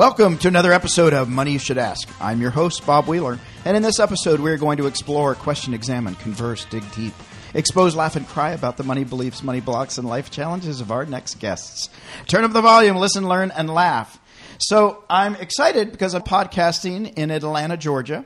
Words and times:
Welcome 0.00 0.38
to 0.38 0.48
another 0.48 0.72
episode 0.72 1.12
of 1.12 1.28
Money 1.28 1.52
You 1.52 1.58
Should 1.58 1.76
Ask. 1.76 2.08
I'm 2.22 2.40
your 2.40 2.48
host, 2.48 2.86
Bob 2.86 3.06
Wheeler, 3.06 3.38
and 3.66 3.76
in 3.76 3.82
this 3.82 4.00
episode, 4.00 4.40
we're 4.40 4.56
going 4.56 4.78
to 4.78 4.86
explore, 4.86 5.34
question, 5.34 5.74
examine, 5.74 6.14
converse, 6.14 6.64
dig 6.64 6.90
deep, 6.92 7.12
expose, 7.52 7.94
laugh, 7.94 8.16
and 8.16 8.26
cry 8.26 8.52
about 8.52 8.78
the 8.78 8.82
money 8.82 9.04
beliefs, 9.04 9.42
money 9.42 9.60
blocks, 9.60 9.98
and 9.98 10.08
life 10.08 10.30
challenges 10.30 10.80
of 10.80 10.90
our 10.90 11.04
next 11.04 11.34
guests. 11.34 11.90
Turn 12.28 12.44
up 12.44 12.54
the 12.54 12.62
volume, 12.62 12.96
listen, 12.96 13.28
learn, 13.28 13.50
and 13.50 13.68
laugh. 13.68 14.18
So 14.58 15.04
I'm 15.10 15.34
excited 15.34 15.92
because 15.92 16.14
I'm 16.14 16.22
podcasting 16.22 17.12
in 17.18 17.30
Atlanta, 17.30 17.76
Georgia, 17.76 18.24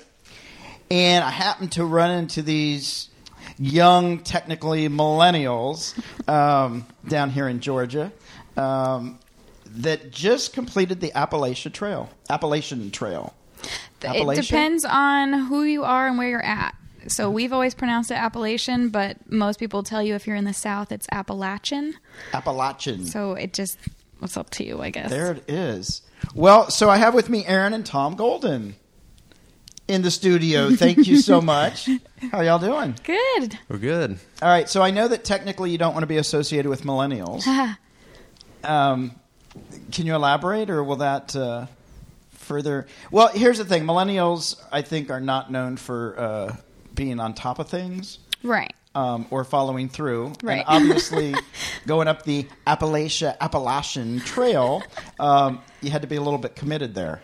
and 0.93 1.25
I 1.25 1.31
happen 1.31 1.67
to 1.71 1.85
run 1.85 2.13
into 2.13 2.43
these 2.43 3.09
young, 3.59 4.21
technically 4.21 4.89
millennials 4.89 5.93
um, 6.29 6.87
down 7.09 7.31
here 7.31 7.49
in 7.49 7.59
Georgia. 7.59 8.13
Um, 8.57 9.19
that 9.75 10.11
just 10.11 10.53
completed 10.53 11.01
the 11.01 11.13
Appalachian 11.17 11.73
Trail. 11.73 12.11
Appalachian 12.31 12.91
Trail. 12.91 13.35
It 14.03 14.43
depends 14.43 14.85
on 14.85 15.33
who 15.33 15.63
you 15.63 15.85
are 15.85 16.07
and 16.07 16.19
where 16.19 16.29
you're 16.29 16.45
at. 16.45 16.75
So 17.09 17.31
we've 17.31 17.53
always 17.53 17.75
pronounced 17.75 18.11
it 18.11 18.15
Appalachian, 18.15 18.89
but 18.89 19.31
most 19.31 19.59
people 19.59 19.83
tell 19.83 20.03
you 20.03 20.15
if 20.15 20.27
you're 20.27 20.37
in 20.37 20.45
the 20.45 20.55
South, 20.55 20.93
it's 20.93 21.07
Appalachian. 21.13 21.95
Appalachian. 22.33 23.05
So 23.05 23.33
it 23.33 23.53
just, 23.53 23.79
what's 24.19 24.37
up 24.37 24.51
to 24.51 24.65
you, 24.65 24.81
I 24.81 24.91
guess. 24.91 25.11
there 25.11 25.33
it 25.33 25.45
is. 25.49 26.03
Well, 26.35 26.71
so 26.71 26.89
I 26.89 26.97
have 26.97 27.15
with 27.15 27.29
me 27.29 27.45
Erin 27.47 27.75
and 27.75 27.85
Tom 27.85 28.15
Golden 28.17 28.77
in 29.87 30.03
the 30.03 30.11
studio. 30.11 30.75
Thank 30.75 31.07
you 31.07 31.19
so 31.19 31.41
much. 31.43 31.89
How 32.33 32.41
y'all 32.41 32.59
doing? 32.59 32.97
Good. 33.05 33.59
We're 33.69 33.79
good. 33.79 34.19
All 34.41 34.49
right. 34.49 34.69
So 34.69 34.81
I 34.83 34.91
know 34.91 35.09
that 35.09 35.25
technically 35.25 35.71
you 35.71 35.79
don't 35.79 35.93
want 35.93 36.05
to 36.05 36.09
be 36.09 36.17
associated 36.17 36.69
with 36.69 36.83
millennials. 36.83 37.45
Um, 38.63 39.15
can 39.95 40.07
you 40.07 40.15
elaborate, 40.15 40.69
or 40.69 40.83
will 40.85 40.97
that 40.97 41.35
uh, 41.35 41.67
further? 42.33 42.87
Well, 43.11 43.29
here's 43.29 43.59
the 43.59 43.65
thing: 43.65 43.85
millennials, 43.85 44.61
I 44.71 44.83
think, 44.83 45.11
are 45.11 45.21
not 45.21 45.51
known 45.51 45.77
for 45.77 46.19
uh, 46.19 46.57
being 46.95 47.21
on 47.21 47.35
top 47.35 47.59
of 47.59 47.69
things. 47.69 48.19
right. 48.43 48.73
um, 48.95 49.27
or 49.31 49.45
following 49.45 49.89
through. 49.89 50.35
Right. 50.43 50.65
And 50.67 50.67
obviously, 50.91 51.35
going 51.87 52.09
up 52.09 52.25
the 52.25 52.47
Appalachia 52.67 53.39
Appalachian 53.41 54.21
Trail, 54.21 54.83
um, 55.19 55.63
you 55.81 55.91
had 55.91 56.03
to 56.03 56.09
be 56.09 56.17
a 56.17 56.23
little 56.23 56.39
bit 56.39 56.57
committed 56.57 56.95
there. 56.95 57.21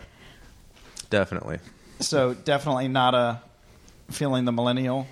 Definitely. 1.09 1.59
So 1.99 2.33
definitely 2.33 2.87
not 2.87 3.13
a 3.13 3.41
feeling 4.09 4.45
the 4.45 4.51
millennial 4.51 5.07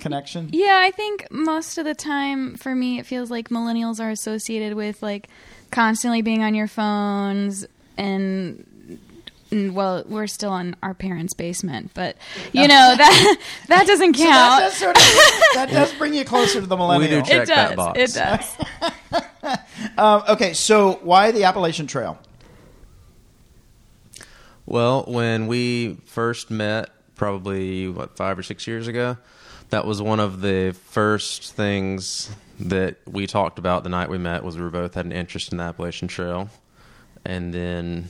connection. 0.00 0.48
Yeah, 0.52 0.80
I 0.82 0.90
think 0.90 1.26
most 1.30 1.76
of 1.76 1.84
the 1.84 1.94
time 1.94 2.56
for 2.56 2.74
me, 2.74 2.98
it 2.98 3.06
feels 3.06 3.30
like 3.30 3.48
millennials 3.48 4.00
are 4.00 4.10
associated 4.10 4.74
with 4.74 5.02
like 5.02 5.28
constantly 5.70 6.22
being 6.22 6.42
on 6.42 6.54
your 6.54 6.68
phones 6.68 7.66
and. 7.96 8.66
and, 9.50 9.74
Well, 9.74 10.04
we're 10.06 10.26
still 10.28 10.56
in 10.56 10.76
our 10.82 10.94
parents' 10.94 11.34
basement, 11.34 11.90
but 11.94 12.16
you 12.52 12.68
know 12.68 12.94
that 12.96 13.36
that 13.68 13.86
doesn't 13.86 14.16
So 14.16 14.22
that 14.24 14.30
count. 14.30 14.60
does 14.62 14.74
sort 14.74 14.96
of 14.96 15.02
that 15.54 15.68
does 15.72 15.92
bring 15.94 16.14
you 16.14 16.24
closer 16.24 16.60
to 16.60 16.66
the 16.66 16.76
millennial. 16.76 17.10
We 17.20 17.22
do 17.22 17.28
check 17.28 17.42
it 17.42 17.46
that 17.48 17.76
does. 17.76 17.76
box. 17.76 17.98
It 17.98 18.14
does. 18.14 18.56
Um, 19.98 20.22
okay, 20.28 20.52
so 20.52 21.00
why 21.02 21.30
the 21.32 21.44
Appalachian 21.44 21.86
Trail? 21.86 22.18
Well, 24.66 25.04
when 25.08 25.46
we 25.46 25.94
first 26.04 26.50
met, 26.50 26.90
probably 27.16 27.88
what 27.88 28.16
five 28.16 28.38
or 28.38 28.42
six 28.42 28.66
years 28.66 28.86
ago, 28.86 29.16
that 29.70 29.84
was 29.86 30.00
one 30.00 30.20
of 30.20 30.40
the 30.42 30.74
first 30.90 31.52
things 31.54 32.30
that 32.60 32.96
we 33.06 33.26
talked 33.26 33.58
about 33.58 33.82
the 33.82 33.88
night 33.90 34.08
we 34.08 34.18
met. 34.18 34.44
Was 34.44 34.56
we 34.56 34.62
were 34.62 34.70
both 34.70 34.94
had 34.94 35.06
an 35.06 35.12
interest 35.12 35.52
in 35.52 35.58
the 35.58 35.64
Appalachian 35.64 36.08
Trail, 36.08 36.48
and 37.24 37.52
then 37.52 38.08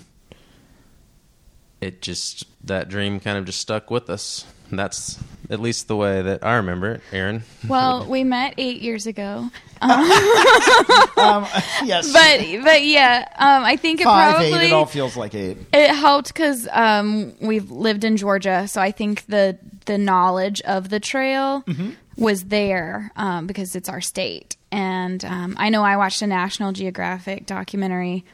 it 1.81 2.03
just 2.03 2.45
that 2.67 2.89
dream 2.89 3.21
kind 3.21 3.39
of 3.39 3.45
just 3.45 3.61
stuck 3.61 3.91
with 3.91 4.11
us. 4.11 4.47
And 4.71 4.79
that's 4.79 5.19
at 5.51 5.59
least 5.59 5.89
the 5.89 5.97
way 5.97 6.23
that 6.23 6.45
I 6.45 6.55
remember 6.57 6.93
it, 6.95 7.01
Erin. 7.11 7.43
Well, 7.67 8.07
we 8.09 8.23
met 8.23 8.55
eight 8.57 8.81
years 8.83 9.07
ago, 9.09 9.51
Um, 9.83 11.47
yes, 11.85 12.13
but 12.13 12.65
but 12.65 12.85
yeah, 12.85 13.27
um, 13.37 13.65
I 13.65 13.77
think 13.77 14.01
it 14.01 14.05
five, 14.05 14.35
probably 14.37 14.53
eight. 14.53 14.67
It 14.69 14.73
all 14.73 14.87
feels 14.87 15.17
like 15.17 15.35
eight. 15.35 15.57
it 15.73 15.95
helped 15.95 16.29
because 16.29 16.69
um, 16.71 17.35
we've 17.41 17.71
lived 17.71 18.05
in 18.05 18.17
Georgia, 18.17 18.69
so 18.69 18.81
I 18.81 18.91
think 18.91 19.27
the 19.27 19.59
the 19.87 19.99
knowledge 19.99 20.61
of 20.63 20.89
the 20.91 21.01
trail 21.01 21.63
Mm-hmm. 21.67 21.91
Was 22.21 22.45
there 22.45 23.11
um, 23.17 23.47
because 23.47 23.75
it's 23.75 23.89
our 23.89 24.01
state, 24.01 24.57
and 24.71 25.25
um, 25.25 25.57
I 25.59 25.71
know 25.71 25.83
I 25.83 25.97
watched 25.97 26.23
a 26.23 26.27
National 26.27 26.73
Geographic 26.73 27.47
documentary. 27.47 28.25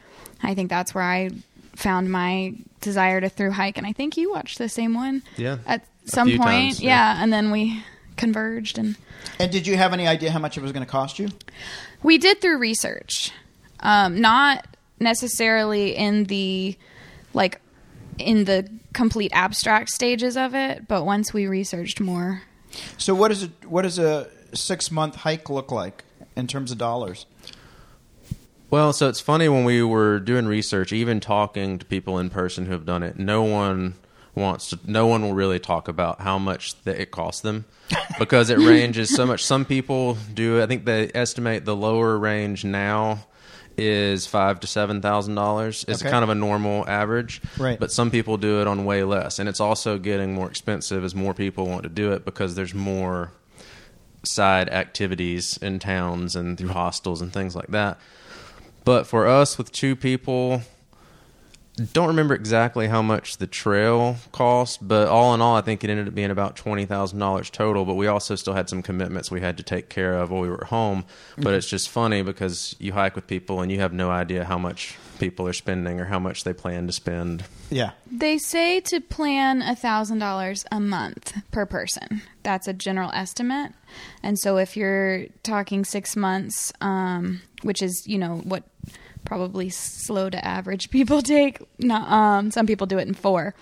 I 0.43 0.53
think 0.53 0.69
that's 0.69 0.93
where 0.93 1.03
I 1.03 1.31
found 1.75 2.11
my 2.11 2.53
desire 2.81 3.21
to 3.21 3.29
through 3.29 3.51
hike, 3.51 3.77
and 3.77 3.87
I 3.87 3.93
think 3.93 4.17
you 4.17 4.31
watched 4.31 4.57
the 4.57 4.69
same 4.69 4.93
one. 4.93 5.23
Yeah, 5.37 5.57
at 5.65 5.85
some 6.05 6.27
point, 6.29 6.41
times, 6.41 6.81
yeah. 6.81 7.15
yeah. 7.15 7.23
and 7.23 7.33
then 7.33 7.49
we 7.51 7.83
converged 8.17 8.77
and. 8.77 8.95
And 9.39 9.51
did 9.51 9.67
you 9.67 9.77
have 9.77 9.93
any 9.93 10.07
idea 10.07 10.31
how 10.31 10.39
much 10.39 10.57
it 10.57 10.61
was 10.61 10.71
going 10.71 10.85
to 10.85 10.91
cost 10.91 11.19
you? 11.19 11.29
We 12.03 12.17
did 12.17 12.39
through 12.39 12.59
research, 12.59 13.31
um, 13.79 14.21
not 14.21 14.67
necessarily 14.99 15.95
in 15.95 16.25
the 16.25 16.77
like 17.33 17.61
in 18.17 18.45
the 18.45 18.69
complete 18.93 19.31
abstract 19.33 19.89
stages 19.89 20.35
of 20.37 20.55
it, 20.55 20.87
but 20.87 21.05
once 21.05 21.33
we 21.33 21.47
researched 21.47 21.99
more. 21.99 22.43
So 22.97 23.15
what 23.15 23.29
does 23.29 23.43
it? 23.43 23.51
What 23.65 23.83
does 23.83 23.99
a 23.99 24.29
six 24.53 24.91
month 24.91 25.15
hike 25.15 25.49
look 25.49 25.71
like 25.71 26.03
in 26.35 26.47
terms 26.47 26.71
of 26.71 26.77
dollars? 26.77 27.25
Well, 28.69 28.91
so 28.91 29.07
it's 29.07 29.21
funny 29.21 29.47
when 29.47 29.63
we 29.63 29.81
were 29.81 30.19
doing 30.19 30.45
research, 30.45 30.91
even 30.91 31.19
talking 31.21 31.79
to 31.79 31.85
people 31.85 32.19
in 32.19 32.29
person 32.29 32.65
who 32.65 32.73
have 32.73 32.85
done 32.85 33.01
it, 33.01 33.17
no 33.17 33.43
one 33.43 33.95
wants 34.35 34.69
to 34.69 34.79
no 34.85 35.07
one 35.07 35.21
will 35.21 35.33
really 35.33 35.59
talk 35.59 35.87
about 35.87 36.21
how 36.21 36.37
much 36.37 36.81
that 36.83 36.99
it 37.01 37.09
costs 37.09 37.41
them 37.41 37.65
because 38.19 38.49
it 38.49 38.59
ranges 38.59 39.13
so 39.13 39.25
much. 39.25 39.43
Some 39.43 39.65
people 39.65 40.17
do 40.33 40.61
I 40.61 40.65
think 40.67 40.85
they 40.85 41.09
estimate 41.13 41.65
the 41.65 41.75
lower 41.75 42.17
range 42.17 42.63
now 42.63 43.25
is 43.77 44.25
five 44.25 44.59
to 44.61 44.67
seven 44.67 45.01
thousand 45.01 45.35
dollars. 45.35 45.85
It's 45.87 46.01
Okay. 46.01 46.09
kind 46.09 46.23
of 46.23 46.29
a 46.29 46.35
normal 46.35 46.87
average. 46.89 47.41
Right. 47.57 47.79
But 47.79 47.91
some 47.91 48.09
people 48.11 48.37
do 48.37 48.59
it 48.61 48.67
on 48.67 48.85
way 48.85 49.03
less. 49.03 49.39
And 49.39 49.47
it's 49.47 49.59
also 49.59 49.97
getting 49.97 50.33
more 50.33 50.47
expensive 50.49 51.03
as 51.03 51.13
more 51.13 51.33
people 51.33 51.67
want 51.67 51.83
to 51.83 51.89
do 51.89 52.11
it 52.11 52.25
because 52.25 52.55
there's 52.55 52.73
more 52.73 53.31
side 54.23 54.67
activities 54.69 55.57
in 55.61 55.79
towns 55.79 56.35
and 56.35 56.57
through 56.57 56.69
hostels 56.69 57.21
and 57.21 57.31
things 57.31 57.55
like 57.55 57.67
that. 57.67 57.99
But 58.83 59.05
for 59.05 59.27
us 59.27 59.57
with 59.57 59.71
two 59.71 59.95
people, 59.95 60.61
don't 61.77 62.07
remember 62.07 62.33
exactly 62.33 62.87
how 62.87 63.03
much 63.03 63.37
the 63.37 63.45
trail 63.45 64.17
cost, 64.31 64.85
but 64.87 65.07
all 65.07 65.35
in 65.35 65.41
all, 65.41 65.55
I 65.55 65.61
think 65.61 65.83
it 65.83 65.89
ended 65.89 66.07
up 66.07 66.15
being 66.15 66.31
about 66.31 66.55
twenty 66.55 66.85
thousand 66.85 67.19
dollars 67.19 67.49
total. 67.49 67.85
But 67.85 67.93
we 67.93 68.07
also 68.07 68.35
still 68.35 68.53
had 68.53 68.67
some 68.67 68.81
commitments 68.81 69.29
we 69.29 69.41
had 69.41 69.57
to 69.57 69.63
take 69.63 69.87
care 69.87 70.15
of 70.15 70.31
while 70.31 70.41
we 70.41 70.49
were 70.49 70.61
at 70.61 70.69
home. 70.69 71.05
But 71.37 71.53
it's 71.53 71.69
just 71.69 71.89
funny 71.89 72.23
because 72.23 72.75
you 72.79 72.93
hike 72.93 73.15
with 73.15 73.27
people 73.27 73.61
and 73.61 73.71
you 73.71 73.79
have 73.79 73.93
no 73.93 74.09
idea 74.09 74.43
how 74.43 74.57
much 74.57 74.97
people 75.19 75.47
are 75.47 75.53
spending 75.53 75.99
or 75.99 76.05
how 76.05 76.19
much 76.19 76.43
they 76.43 76.53
plan 76.53 76.87
to 76.87 76.93
spend. 76.93 77.43
Yeah. 77.69 77.91
They 78.11 78.37
say 78.37 78.79
to 78.81 79.01
plan 79.01 79.61
a 79.61 79.75
thousand 79.75 80.19
dollars 80.19 80.65
a 80.71 80.79
month 80.79 81.33
per 81.51 81.65
person. 81.65 82.21
That's 82.43 82.67
a 82.67 82.73
general 82.73 83.11
estimate. 83.13 83.73
And 84.23 84.39
so 84.39 84.57
if 84.57 84.75
you're 84.75 85.25
talking 85.43 85.85
six 85.85 86.15
months, 86.15 86.73
um, 86.81 87.41
which 87.61 87.81
is 87.81 88.07
you 88.07 88.17
know 88.17 88.37
what 88.43 88.63
probably 89.27 89.69
slow 89.69 90.29
to 90.29 90.43
average 90.43 90.89
people 90.97 91.21
take. 91.21 91.59
Not, 91.79 92.09
um, 92.09 92.51
some 92.51 92.65
people 92.65 92.87
do 92.87 92.97
it 92.97 93.07
in 93.07 93.13
four. 93.13 93.53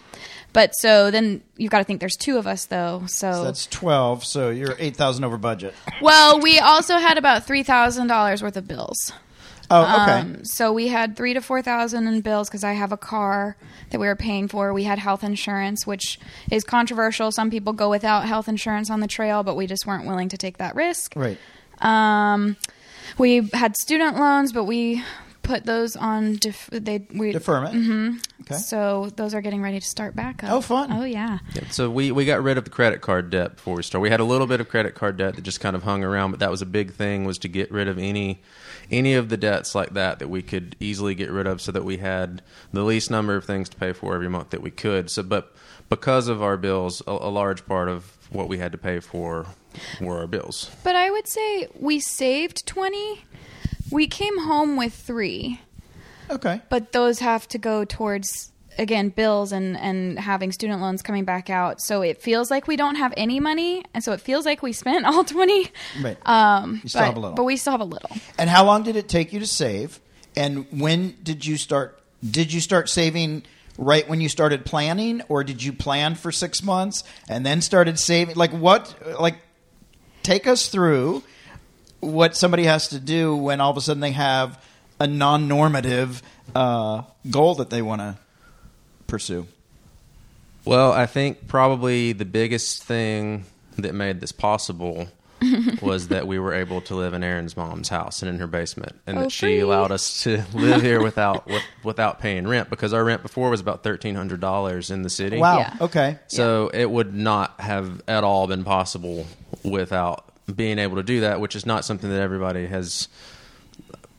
But 0.54 0.72
so 0.78 1.12
then 1.12 1.42
you've 1.58 1.72
got 1.72 1.80
to 1.80 1.84
think 1.84 2.00
there's 2.00 2.16
two 2.16 2.38
of 2.38 2.48
us 2.48 2.66
though. 2.68 3.04
So, 3.08 3.32
So 3.34 3.44
that's 3.44 3.68
twelve. 3.68 4.24
So 4.24 4.50
you're 4.52 4.76
eight 4.80 4.96
thousand 4.96 5.26
over 5.26 5.38
budget. 5.38 5.74
well, 6.02 6.40
we 6.40 6.60
also 6.60 6.96
had 6.98 7.18
about 7.18 7.46
three 7.46 7.64
thousand 7.64 8.08
dollars 8.08 8.42
worth 8.42 8.56
of 8.56 8.66
bills. 8.66 9.12
Oh, 9.70 9.82
okay. 9.82 10.20
Um, 10.20 10.46
so 10.46 10.72
we 10.72 10.88
had 10.88 11.18
three 11.18 11.34
to 11.34 11.42
four 11.42 11.62
thousand 11.62 12.08
in 12.08 12.22
bills 12.22 12.48
because 12.48 12.64
I 12.64 12.72
have 12.74 12.94
a 12.94 12.98
car 12.98 13.58
that 13.90 14.00
we 14.00 14.08
were 14.08 14.16
paying 14.16 14.48
for. 14.48 14.72
We 14.72 14.84
had 14.84 14.98
health 15.00 15.24
insurance, 15.26 15.86
which 15.86 16.20
is 16.52 16.64
controversial. 16.64 17.32
Some 17.34 17.50
people 17.50 17.74
go 17.74 17.90
without 17.90 18.26
health 18.26 18.48
insurance 18.48 18.90
on 18.90 19.00
the 19.02 19.08
trail, 19.08 19.44
but 19.44 19.56
we 19.56 19.68
just 19.68 19.86
weren't 19.86 20.06
willing 20.06 20.30
to 20.30 20.38
take 20.38 20.60
that 20.60 20.76
risk. 20.76 21.14
right. 21.18 21.38
Um, 21.80 22.56
we 23.18 23.50
had 23.54 23.76
student 23.76 24.18
loans, 24.18 24.54
but 24.54 24.64
we 24.64 25.04
put 25.46 25.66
those 25.66 25.96
on 25.96 26.36
def- 26.38 26.70
they 26.72 27.06
we 27.14 27.32
Deferment. 27.32 27.76
hmm 27.76 28.12
Okay. 28.42 28.56
So 28.56 29.10
those 29.16 29.34
are 29.34 29.42
getting 29.42 29.62
ready 29.62 29.80
to 29.80 29.86
start 29.88 30.16
back 30.16 30.44
up. 30.44 30.52
Oh, 30.52 30.62
fun. 30.62 30.92
Oh 30.92 31.04
yeah. 31.04 31.40
So 31.72 31.90
we, 31.90 32.12
we 32.12 32.26
got 32.26 32.44
rid 32.44 32.58
of 32.60 32.64
the 32.64 32.70
credit 32.70 33.02
card 33.02 33.32
debt 33.32 33.56
before 33.56 33.76
we 33.76 33.82
started. 33.84 34.02
We 34.04 34.10
had 34.12 34.20
a 34.20 34.24
little 34.26 34.46
bit 34.46 34.60
of 34.60 34.70
credit 34.70 34.94
card 34.94 35.18
debt 35.18 35.36
that 35.36 35.42
just 35.42 35.60
kind 35.60 35.76
of 35.76 35.82
hung 35.84 36.04
around, 36.04 36.32
but 36.32 36.40
that 36.42 36.52
was 36.52 36.62
a 36.62 36.66
big 36.66 36.94
thing 36.94 37.26
was 37.26 37.38
to 37.40 37.48
get 37.48 37.72
rid 37.72 37.88
of 37.88 37.98
any 37.98 38.42
any 38.92 39.16
of 39.16 39.30
the 39.30 39.38
debts 39.38 39.74
like 39.74 39.92
that 39.94 40.20
that 40.20 40.28
we 40.30 40.42
could 40.44 40.76
easily 40.80 41.16
get 41.16 41.32
rid 41.32 41.48
of 41.48 41.60
so 41.62 41.72
that 41.72 41.84
we 41.84 41.98
had 41.98 42.42
the 42.72 42.84
least 42.84 43.10
number 43.10 43.36
of 43.36 43.46
things 43.46 43.68
to 43.70 43.78
pay 43.78 43.94
for 43.94 44.14
every 44.14 44.30
month 44.30 44.52
that 44.52 44.62
we 44.62 44.70
could. 44.70 45.10
So 45.10 45.24
but 45.24 45.56
because 45.90 46.28
of 46.28 46.44
our 46.44 46.58
bills, 46.58 47.02
a, 47.08 47.12
a 47.12 47.32
large 47.32 47.66
part 47.66 47.90
of 47.90 48.16
what 48.30 48.48
we 48.48 48.58
had 48.58 48.72
to 48.74 48.78
pay 48.78 49.00
for 49.00 49.48
were 50.02 50.18
our 50.20 50.28
bills. 50.28 50.70
But 50.84 50.96
I 50.96 51.10
would 51.10 51.28
say 51.28 51.68
we 51.80 52.00
saved 52.00 52.66
20. 52.66 53.24
We 53.96 54.08
came 54.08 54.38
home 54.40 54.76
with 54.78 54.94
3, 54.94 55.60
Okay. 56.30 56.62
but 56.70 56.92
those 56.92 57.20
have 57.20 57.48
to 57.50 57.58
go 57.58 57.86
towards 57.86 58.52
again 58.78 59.08
bills 59.08 59.54
and 59.54 59.78
and 59.78 60.20
having 60.20 60.52
student 60.52 60.82
loans 60.82 61.02
coming 61.02 61.24
back 61.24 61.50
out 61.50 61.80
so 61.82 62.02
it 62.02 62.22
feels 62.22 62.52
like 62.52 62.68
we 62.68 62.76
don't 62.76 62.96
have 62.96 63.14
any 63.16 63.40
money 63.40 63.86
and 63.94 64.04
so 64.04 64.12
it 64.12 64.20
feels 64.20 64.46
like 64.46 64.62
we 64.62 64.74
spent 64.74 65.06
all 65.10 65.24
20 65.24 65.72
Right. 66.04 66.18
um 66.28 66.82
You 66.84 66.90
still 66.90 67.00
but, 67.02 67.06
have 67.06 67.16
a 67.16 67.20
little. 67.22 67.36
but 67.38 67.44
we 67.46 67.56
still 67.56 67.72
have 67.72 67.80
a 67.80 67.86
little 67.86 68.10
And 68.38 68.50
how 68.50 68.66
long 68.66 68.84
did 68.84 68.98
it 68.98 69.08
take 69.08 69.32
you 69.32 69.40
to 69.40 69.48
save? 69.48 70.02
And 70.36 70.66
when 70.78 71.16
did 71.24 71.46
you 71.46 71.56
start? 71.56 71.98
Did 72.30 72.52
you 72.52 72.60
start 72.60 72.90
saving 72.90 73.44
right 73.78 74.06
when 74.10 74.20
you 74.20 74.28
started 74.28 74.66
planning, 74.66 75.22
or 75.30 75.46
did 75.46 75.64
you 75.64 75.72
plan 75.72 76.16
for 76.16 76.34
six 76.34 76.62
months 76.62 77.06
and 77.30 77.46
then 77.46 77.62
started 77.62 77.98
saving? 77.98 78.36
Like 78.36 78.52
what? 78.52 78.94
Like 79.22 79.38
take 80.22 80.48
us 80.48 80.68
through 80.68 81.24
what 82.06 82.36
somebody 82.36 82.64
has 82.64 82.90
to 82.90 83.00
do 83.00 83.36
when 83.36 83.60
all 83.62 83.72
of 83.72 83.78
a 83.78 83.82
sudden 83.82 84.02
they 84.02 84.12
have 84.12 84.62
a 85.00 85.08
non-normative 85.08 86.22
uh, 86.56 87.02
goal 87.30 87.56
that 87.56 87.70
they 87.70 87.82
want 87.82 88.02
to 88.02 88.16
pursue. 89.08 89.48
Well, 90.64 90.92
I 90.92 91.06
think 91.06 91.48
probably 91.48 92.14
the 92.14 92.26
biggest 92.26 92.84
thing 92.84 93.46
that 93.78 93.94
made 93.94 94.20
this 94.22 94.32
possible 94.32 95.08
was 95.82 96.08
that 96.08 96.28
we 96.28 96.40
were 96.40 96.54
able 96.54 96.82
to 96.82 96.96
live 96.96 97.14
in 97.14 97.24
Erin's 97.24 97.56
mom's 97.58 97.90
house 97.90 98.22
and 98.24 98.30
in 98.30 98.40
her 98.40 98.48
basement, 98.48 99.00
and 99.06 99.18
Oh, 99.18 99.22
that 99.24 99.32
she 99.32 99.46
free. 99.46 99.60
allowed 99.60 99.92
us 99.92 100.24
to 100.24 100.44
live 100.54 100.82
here 100.82 101.04
without 101.04 101.46
with, 101.46 101.62
without 101.84 102.20
paying 102.20 102.48
rent 102.48 102.70
because 102.70 102.94
our 102.94 103.04
rent 103.04 103.22
before 103.22 103.50
was 103.50 103.60
about 103.60 103.84
thirteen 103.84 104.16
hundred 104.16 104.40
dollars 104.40 104.90
in 104.90 105.02
the 105.04 105.10
city. 105.10 105.38
Wow. 105.38 105.60
Yeah. 105.60 105.76
Okay. 105.82 106.18
So 106.28 106.70
it 106.74 106.90
would 106.90 107.14
not 107.14 107.60
have 107.60 108.02
at 108.08 108.24
all 108.24 108.48
been 108.48 108.64
possible 108.64 109.28
without 109.64 110.26
being 110.54 110.80
able 110.80 110.96
to 110.98 111.04
do 111.04 111.22
that, 111.22 111.40
which 111.40 111.56
is 111.56 111.66
not 111.66 111.86
something 111.86 112.10
that 112.10 112.22
everybody 112.22 112.68
has 112.68 113.08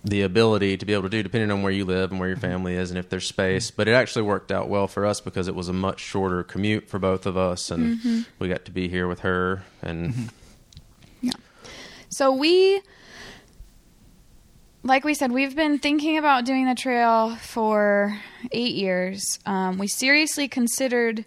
the 0.05 0.23
ability 0.23 0.77
to 0.77 0.87
be 0.87 0.93
able 0.93 1.03
to 1.03 1.09
do, 1.09 1.23
depending 1.23 1.51
on 1.51 1.63
where 1.63 1.73
you 1.73 1.85
live 1.85 2.13
and 2.13 2.21
where 2.21 2.29
your 2.29 2.39
family 2.39 2.75
is 2.75 2.91
and 2.91 2.99
if 2.99 3.09
there's 3.09 3.27
space. 3.27 3.71
But 3.73 3.89
it 3.89 3.93
actually 3.93 4.23
worked 4.23 4.53
out 4.53 4.69
well 4.69 4.87
for 4.87 5.05
us 5.05 5.21
because 5.21 5.49
it 5.49 5.55
was 5.55 5.69
a 5.69 5.73
much 5.73 5.99
shorter 6.01 6.45
commute 6.45 6.89
for 6.89 6.99
both 7.01 7.27
of 7.27 7.37
us, 7.37 7.71
and 7.71 8.25
we 8.39 8.49
got 8.49 8.65
to 8.67 8.71
be 8.71 8.89
here 8.89 9.09
with 9.09 9.21
her. 9.21 9.65
And 9.83 10.31
yeah, 11.21 11.33
So 12.09 12.31
we, 12.33 12.81
like 14.85 15.05
we 15.05 15.15
said, 15.15 15.33
we've 15.33 15.57
been 15.57 15.79
thinking 15.81 16.19
about 16.19 16.45
doing 16.45 16.67
the 16.67 16.77
trail 16.77 17.35
for 17.37 18.17
eight 18.53 18.75
years. 18.75 19.41
Um, 19.45 19.77
we 19.77 19.89
seriously 19.89 20.47
considered 20.47 21.25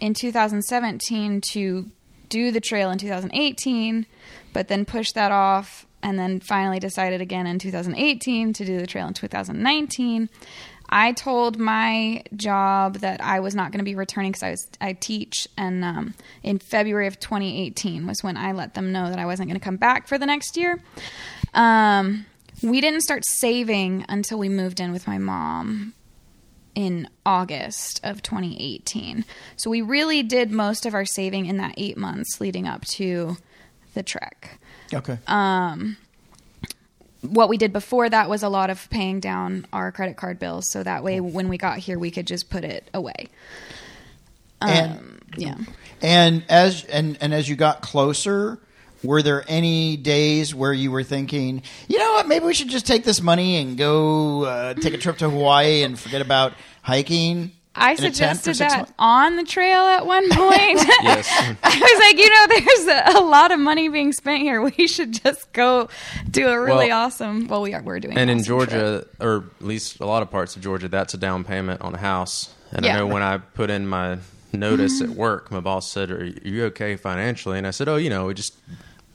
in 0.00 0.14
2017 0.14 1.42
to 1.52 1.90
do 2.30 2.50
the 2.50 2.60
trail 2.60 2.90
in 2.90 2.96
2018, 2.96 4.06
but 4.54 4.68
then 4.68 4.86
pushed 4.86 5.14
that 5.14 5.30
off 5.30 5.86
and 6.02 6.18
then 6.18 6.40
finally 6.40 6.78
decided 6.78 7.20
again 7.20 7.46
in 7.46 7.58
2018 7.58 8.54
to 8.54 8.64
do 8.64 8.78
the 8.78 8.86
trail 8.86 9.06
in 9.06 9.12
2019. 9.12 10.30
I 10.88 11.12
told 11.12 11.58
my 11.58 12.24
job 12.34 12.98
that 12.98 13.20
I 13.22 13.40
was 13.40 13.54
not 13.54 13.70
going 13.70 13.78
to 13.78 13.84
be 13.84 13.94
returning 13.94 14.32
because 14.32 14.42
I 14.42 14.50
was 14.50 14.68
I 14.80 14.92
teach, 14.94 15.46
and 15.56 15.84
um, 15.84 16.14
in 16.42 16.58
February 16.58 17.06
of 17.06 17.20
2018 17.20 18.06
was 18.06 18.24
when 18.24 18.36
I 18.36 18.52
let 18.52 18.74
them 18.74 18.90
know 18.90 19.08
that 19.08 19.18
I 19.18 19.26
wasn't 19.26 19.48
going 19.48 19.60
to 19.60 19.64
come 19.64 19.76
back 19.76 20.08
for 20.08 20.18
the 20.18 20.26
next 20.26 20.56
year. 20.56 20.82
Um, 21.54 22.26
we 22.62 22.80
didn't 22.80 23.02
start 23.02 23.22
saving 23.24 24.04
until 24.08 24.38
we 24.38 24.48
moved 24.48 24.80
in 24.80 24.90
with 24.90 25.06
my 25.06 25.18
mom 25.18 25.94
in 26.74 27.08
August 27.26 28.00
of 28.04 28.22
2018. 28.22 29.24
So 29.56 29.70
we 29.70 29.82
really 29.82 30.22
did 30.22 30.50
most 30.50 30.86
of 30.86 30.94
our 30.94 31.04
saving 31.04 31.46
in 31.46 31.56
that 31.58 31.74
eight 31.76 31.96
months 31.96 32.40
leading 32.40 32.66
up 32.66 32.84
to 32.86 33.36
the 33.94 34.02
trek 34.02 34.60
Okay. 34.92 35.18
Um, 35.26 35.96
what 37.22 37.48
we 37.48 37.56
did 37.56 37.72
before 37.72 38.08
that 38.08 38.28
was 38.28 38.42
a 38.42 38.48
lot 38.48 38.70
of 38.70 38.88
paying 38.90 39.20
down 39.20 39.66
our 39.72 39.92
credit 39.92 40.16
card 40.16 40.38
bills 40.38 40.70
so 40.70 40.82
that 40.82 41.04
way 41.04 41.20
when 41.20 41.48
we 41.48 41.58
got 41.58 41.78
here 41.78 41.98
we 41.98 42.10
could 42.10 42.26
just 42.26 42.48
put 42.48 42.64
it 42.64 42.88
away 42.94 43.28
and 44.62 45.20
yeah 45.36 45.56
And 46.02 46.42
as 46.48 46.84
and 46.84 47.18
and 47.20 47.34
as 47.34 47.46
you 47.48 47.56
got 47.56 47.82
closer, 47.82 48.58
were 49.02 49.22
there 49.22 49.44
any 49.48 49.96
days 49.96 50.54
where 50.54 50.72
you 50.72 50.90
were 50.90 51.02
thinking, 51.02 51.62
you 51.88 51.98
know 51.98 52.12
what, 52.12 52.28
maybe 52.28 52.44
we 52.44 52.54
should 52.54 52.68
just 52.68 52.86
take 52.86 53.04
this 53.04 53.20
money 53.22 53.56
and 53.56 53.76
go 53.78 54.44
uh, 54.44 54.74
take 54.74 54.94
a 54.94 54.98
trip 54.98 55.18
to 55.18 55.30
Hawaii 55.30 55.82
and 55.82 55.98
forget 55.98 56.20
about 56.20 56.52
hiking? 56.82 57.52
i 57.76 57.92
in 57.92 57.98
a 57.98 58.10
tent 58.10 58.36
for 58.40 58.52
suggested 58.52 58.58
that 58.58 58.76
months? 58.78 58.92
on 58.98 59.36
the 59.36 59.44
trail 59.44 59.82
at 59.82 60.04
one 60.04 60.28
point 60.32 60.80
yes, 61.04 61.28
i 61.62 61.78
was 61.78 62.00
like 62.00 62.18
you 62.18 62.28
know 62.28 62.46
there's 62.48 63.14
a, 63.16 63.20
a 63.20 63.22
lot 63.24 63.52
of 63.52 63.60
money 63.60 63.88
being 63.88 64.12
spent 64.12 64.42
here 64.42 64.60
we 64.60 64.88
should 64.88 65.12
just 65.12 65.50
go 65.52 65.88
do 66.28 66.48
a 66.48 66.60
really 66.60 66.88
Well, 66.88 67.06
awesome 67.06 67.46
well 67.46 67.62
we 67.62 67.72
are 67.72 67.80
we're 67.80 68.00
doing 68.00 68.18
and 68.18 68.28
an 68.28 68.38
in 68.38 68.40
awesome 68.40 68.58
trip. 68.68 68.70
Georgia, 68.70 69.06
or 69.20 69.44
at 69.60 69.64
least 69.64 70.00
a 70.00 70.04
lot 70.04 70.20
of 70.20 70.32
parts 70.32 70.56
of 70.56 70.62
Georgia, 70.62 70.88
that's 70.88 71.14
a 71.14 71.16
down 71.16 71.44
payment 71.44 71.80
on 71.80 71.94
a 71.94 71.98
house. 71.98 72.52
And 72.72 72.84
Yeah. 72.84 72.94
I 72.94 72.98
know 72.98 73.06
when 73.06 73.22
I 73.22 73.38
put 73.38 73.70
in 73.70 73.86
my 73.86 74.18
notice 74.52 75.00
at 75.00 75.08
work, 75.26 75.52
my 75.52 75.60
boss 75.60 75.88
said, 75.88 76.10
"Are 76.10 76.24
you 76.24 76.64
okay 76.66 76.96
financially?" 76.96 77.56
And 77.56 77.68
I 77.68 77.70
said, 77.70 77.88
"Oh, 77.88 77.96
you 77.96 78.10
know, 78.10 78.26
we 78.26 78.34
just." 78.34 78.54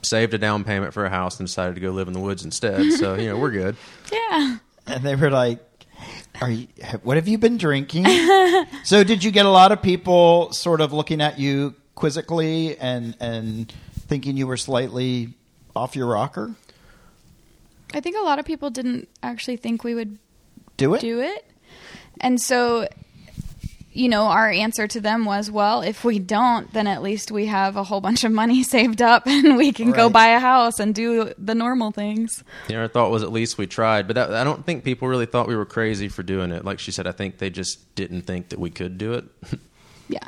Saved 0.05 0.33
a 0.33 0.37
down 0.37 0.63
payment 0.63 0.93
for 0.93 1.05
a 1.05 1.09
house 1.09 1.39
and 1.39 1.47
decided 1.47 1.75
to 1.75 1.81
go 1.81 1.91
live 1.91 2.07
in 2.07 2.13
the 2.13 2.19
woods 2.19 2.45
instead. 2.45 2.91
So 2.93 3.15
you 3.15 3.29
know 3.29 3.37
we're 3.37 3.51
good. 3.51 3.75
yeah 4.11 4.57
And 4.87 5.03
they 5.03 5.15
were 5.15 5.31
like, 5.31 5.59
"Are 6.41 6.49
you? 6.51 6.67
What 7.03 7.17
have 7.17 7.27
you 7.27 7.37
been 7.37 7.57
drinking?" 7.57 8.05
so, 8.83 9.03
did 9.03 9.23
you 9.23 9.31
get 9.31 9.45
a 9.45 9.49
lot 9.49 9.71
of 9.71 9.81
people 9.81 10.51
sort 10.53 10.79
of 10.81 10.93
looking 10.93 11.21
at 11.21 11.39
you 11.39 11.73
quizzically 11.95 12.77
and 12.79 13.15
and 13.19 13.71
thinking 14.07 14.37
you 14.37 14.45
were 14.47 14.57
slightly 14.57 15.33
off 15.75 15.95
your 15.95 16.07
rocker? 16.07 16.53
i 17.93 17.99
think 18.01 18.15
a 18.17 18.21
lot 18.21 18.39
of 18.39 18.45
people 18.45 18.69
didn't 18.69 19.07
actually 19.23 19.55
think 19.57 19.83
we 19.83 19.95
would 19.95 20.17
Do 20.77 20.93
it. 20.95 21.01
do 21.01 21.21
it. 21.21 21.45
And 22.19 22.41
so, 22.41 22.87
you 23.95 24.09
know, 24.09 24.23
our 24.25 24.49
answer 24.49 24.87
to 24.89 24.99
them 24.99 25.23
was, 25.23 25.49
well, 25.49 25.81
if 25.81 26.03
we 26.03 26.19
don't, 26.19 26.71
then 26.73 26.85
at 26.85 27.01
least 27.01 27.31
we 27.31 27.45
have 27.45 27.77
a 27.77 27.83
whole 27.83 28.01
bunch 28.01 28.25
of 28.25 28.31
money 28.31 28.61
saved 28.75 29.01
up 29.01 29.25
and 29.27 29.55
we 29.55 29.71
can 29.71 29.91
go 29.91 30.09
buy 30.09 30.27
a 30.27 30.39
house 30.39 30.79
and 30.79 30.93
do 30.93 31.33
the 31.37 31.55
normal 31.55 31.91
things. 31.91 32.43
You 32.67 32.75
know, 32.75 32.81
our 32.81 32.87
thought 32.89 33.09
was 33.09 33.23
at 33.23 33.31
least 33.31 33.57
we 33.57 33.67
tried, 33.67 34.05
but 34.05 34.15
that, 34.15 34.33
I 34.33 34.43
don't 34.43 34.65
think 34.65 34.83
people 34.83 35.07
really 35.07 35.25
thought 35.25 35.47
we 35.47 35.55
were 35.55 35.65
crazy 35.65 36.09
for 36.09 36.23
doing 36.23 36.51
it. 36.51 36.65
Like 36.65 36.79
she 36.79 36.91
said, 36.91 37.07
I 37.07 37.13
think 37.13 37.37
they 37.37 37.49
just 37.49 37.95
didn't 37.95 38.23
think 38.23 38.49
that 38.49 38.59
we 38.59 38.69
could 38.69 38.97
do 38.97 39.13
it. 39.13 39.25
Yeah. 40.07 40.27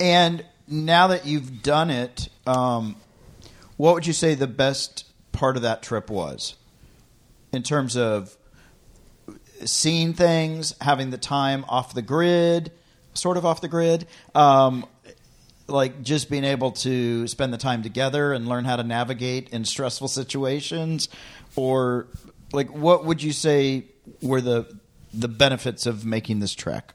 And 0.00 0.44
now 0.66 1.06
that 1.06 1.24
you've 1.24 1.62
done 1.62 1.88
it, 1.88 2.28
um, 2.48 2.96
what 3.76 3.94
would 3.94 4.08
you 4.08 4.12
say 4.12 4.34
the 4.34 4.48
best 4.48 5.04
part 5.30 5.54
of 5.54 5.62
that 5.62 5.84
trip 5.84 6.10
was 6.10 6.56
in 7.52 7.62
terms 7.62 7.96
of 7.96 8.36
seeing 9.64 10.14
things, 10.14 10.74
having 10.80 11.10
the 11.10 11.18
time 11.18 11.64
off 11.68 11.94
the 11.94 12.02
grid, 12.02 12.72
sort 13.14 13.36
of 13.36 13.46
off 13.46 13.60
the 13.60 13.68
grid, 13.68 14.06
um, 14.34 14.86
like 15.66 16.02
just 16.02 16.28
being 16.28 16.44
able 16.44 16.72
to 16.72 17.26
spend 17.26 17.52
the 17.52 17.58
time 17.58 17.82
together 17.82 18.32
and 18.32 18.48
learn 18.48 18.64
how 18.64 18.76
to 18.76 18.82
navigate 18.82 19.48
in 19.50 19.64
stressful 19.64 20.08
situations, 20.08 21.08
or 21.56 22.06
like 22.52 22.68
what 22.74 23.04
would 23.04 23.22
you 23.22 23.32
say 23.32 23.84
were 24.20 24.40
the 24.40 24.66
the 25.12 25.28
benefits 25.28 25.86
of 25.86 26.04
making 26.04 26.40
this 26.40 26.54
trek? 26.54 26.94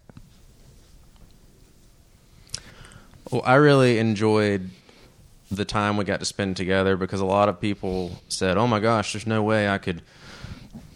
Well, 3.31 3.41
I 3.45 3.55
really 3.55 3.99
enjoyed 3.99 4.69
the 5.51 5.65
time 5.65 5.97
we 5.97 6.05
got 6.05 6.19
to 6.19 6.25
spend 6.25 6.57
together 6.57 6.97
because 6.97 7.21
a 7.21 7.25
lot 7.25 7.49
of 7.49 7.59
people 7.59 8.21
said, 8.27 8.57
"Oh 8.57 8.67
my 8.67 8.79
gosh, 8.79 9.13
there's 9.13 9.27
no 9.27 9.41
way 9.41 9.67
I 9.67 9.77
could 9.77 10.01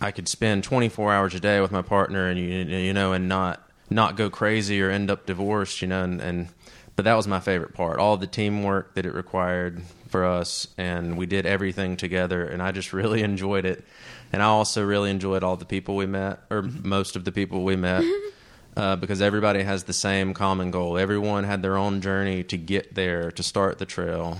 I 0.04 0.12
could 0.12 0.28
spend 0.28 0.64
24 0.66 1.14
hours 1.14 1.34
a 1.34 1.40
day 1.40 1.62
with 1.62 1.72
my 1.72 1.82
partner 1.82 2.28
and 2.28 2.38
you 2.38 2.46
you 2.46 2.94
know 2.94 3.14
and 3.14 3.30
not 3.30 3.68
not 3.90 4.18
go 4.18 4.30
crazy 4.30 4.82
or 4.82 4.90
end 4.90 5.10
up 5.10 5.26
divorced, 5.26 5.82
you 5.82 5.88
know." 5.88 6.04
And, 6.04 6.22
and 6.22 6.50
but 6.96 7.06
that 7.06 7.16
was 7.16 7.28
my 7.28 7.40
favorite 7.40 7.74
part. 7.74 8.00
All 8.00 8.18
the 8.18 8.28
teamwork 8.28 8.96
that 8.96 9.06
it 9.06 9.14
required 9.14 9.82
for 10.10 10.26
us 10.26 10.68
and 10.78 11.18
we 11.18 11.26
did 11.26 11.46
everything 11.46 11.98
together 11.98 12.46
and 12.46 12.62
I 12.62 12.72
just 12.72 12.94
really 12.94 13.24
enjoyed 13.32 13.66
it. 13.66 13.84
And 14.32 14.42
I 14.42 14.46
also 14.46 14.84
really 14.84 15.10
enjoyed 15.10 15.44
all 15.44 15.56
the 15.56 15.66
people 15.66 15.96
we 15.96 16.06
met 16.06 16.40
or 16.50 16.62
most 16.62 17.16
of 17.16 17.24
the 17.24 17.32
people 17.32 17.64
we 17.64 17.76
met 17.76 18.04
uh, 18.78 18.96
because 18.98 19.22
everybody 19.22 19.64
has 19.64 19.86
the 19.86 19.94
same 19.94 20.34
common 20.34 20.70
goal. 20.70 20.98
Everyone 20.98 21.46
had 21.46 21.62
their 21.62 21.78
own 21.78 22.02
journey 22.02 22.44
to 22.46 22.58
get 22.58 22.96
there, 22.96 23.32
to 23.32 23.44
start 23.44 23.78
the 23.78 23.86
trail, 23.86 24.40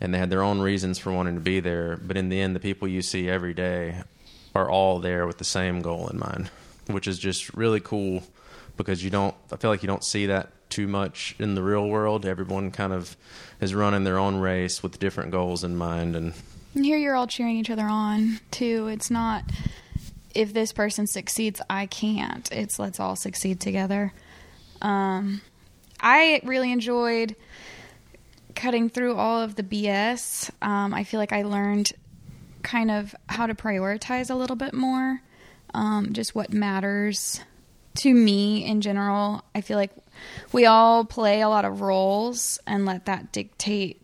and 0.00 0.14
they 0.14 0.18
had 0.18 0.30
their 0.30 0.42
own 0.42 0.60
reasons 0.60 0.98
for 0.98 1.12
wanting 1.12 1.34
to 1.34 1.40
be 1.40 1.60
there. 1.60 1.96
But 1.96 2.16
in 2.16 2.28
the 2.28 2.40
end, 2.40 2.54
the 2.54 2.60
people 2.60 2.86
you 2.86 3.02
see 3.02 3.28
every 3.28 3.54
day 3.54 4.02
are 4.54 4.70
all 4.70 4.98
there 4.98 5.26
with 5.26 5.38
the 5.38 5.44
same 5.44 5.82
goal 5.82 6.08
in 6.08 6.18
mind, 6.18 6.50
which 6.86 7.06
is 7.06 7.18
just 7.18 7.54
really 7.54 7.80
cool 7.80 8.22
because 8.76 9.04
you 9.04 9.10
don't, 9.10 9.34
I 9.52 9.56
feel 9.56 9.70
like 9.70 9.82
you 9.82 9.86
don't 9.86 10.04
see 10.04 10.26
that 10.26 10.50
too 10.70 10.86
much 10.86 11.34
in 11.38 11.54
the 11.54 11.62
real 11.62 11.88
world. 11.88 12.24
Everyone 12.24 12.70
kind 12.70 12.92
of 12.92 13.16
is 13.60 13.74
running 13.74 14.04
their 14.04 14.18
own 14.18 14.36
race 14.36 14.82
with 14.82 14.98
different 14.98 15.30
goals 15.30 15.64
in 15.64 15.76
mind. 15.76 16.16
And 16.16 16.32
And 16.74 16.84
here 16.84 16.96
you're 16.96 17.14
all 17.14 17.26
cheering 17.26 17.56
each 17.56 17.70
other 17.70 17.86
on, 17.86 18.40
too. 18.50 18.88
It's 18.88 19.10
not 19.10 19.44
if 20.34 20.52
this 20.52 20.72
person 20.72 21.06
succeeds, 21.06 21.60
I 21.68 21.86
can't. 21.86 22.50
It's 22.52 22.78
let's 22.78 23.00
all 23.00 23.16
succeed 23.16 23.60
together. 23.60 24.12
Um, 24.80 25.40
I 26.00 26.40
really 26.44 26.72
enjoyed 26.72 27.36
cutting 28.54 28.88
through 28.88 29.16
all 29.16 29.42
of 29.42 29.56
the 29.56 29.62
BS. 29.62 30.50
Um, 30.62 30.94
I 30.94 31.04
feel 31.04 31.20
like 31.20 31.32
I 31.32 31.42
learned 31.42 31.92
kind 32.62 32.90
of 32.90 33.14
how 33.28 33.46
to 33.46 33.54
prioritize 33.54 34.30
a 34.30 34.34
little 34.34 34.56
bit 34.56 34.74
more, 34.74 35.22
um, 35.74 36.12
just 36.12 36.34
what 36.34 36.52
matters 36.52 37.40
to 37.96 38.14
me 38.14 38.64
in 38.64 38.80
general, 38.80 39.42
I 39.54 39.60
feel 39.60 39.76
like 39.76 39.90
we 40.52 40.66
all 40.66 41.04
play 41.04 41.40
a 41.40 41.48
lot 41.48 41.64
of 41.64 41.80
roles 41.80 42.58
and 42.66 42.86
let 42.86 43.06
that 43.06 43.32
dictate 43.32 44.02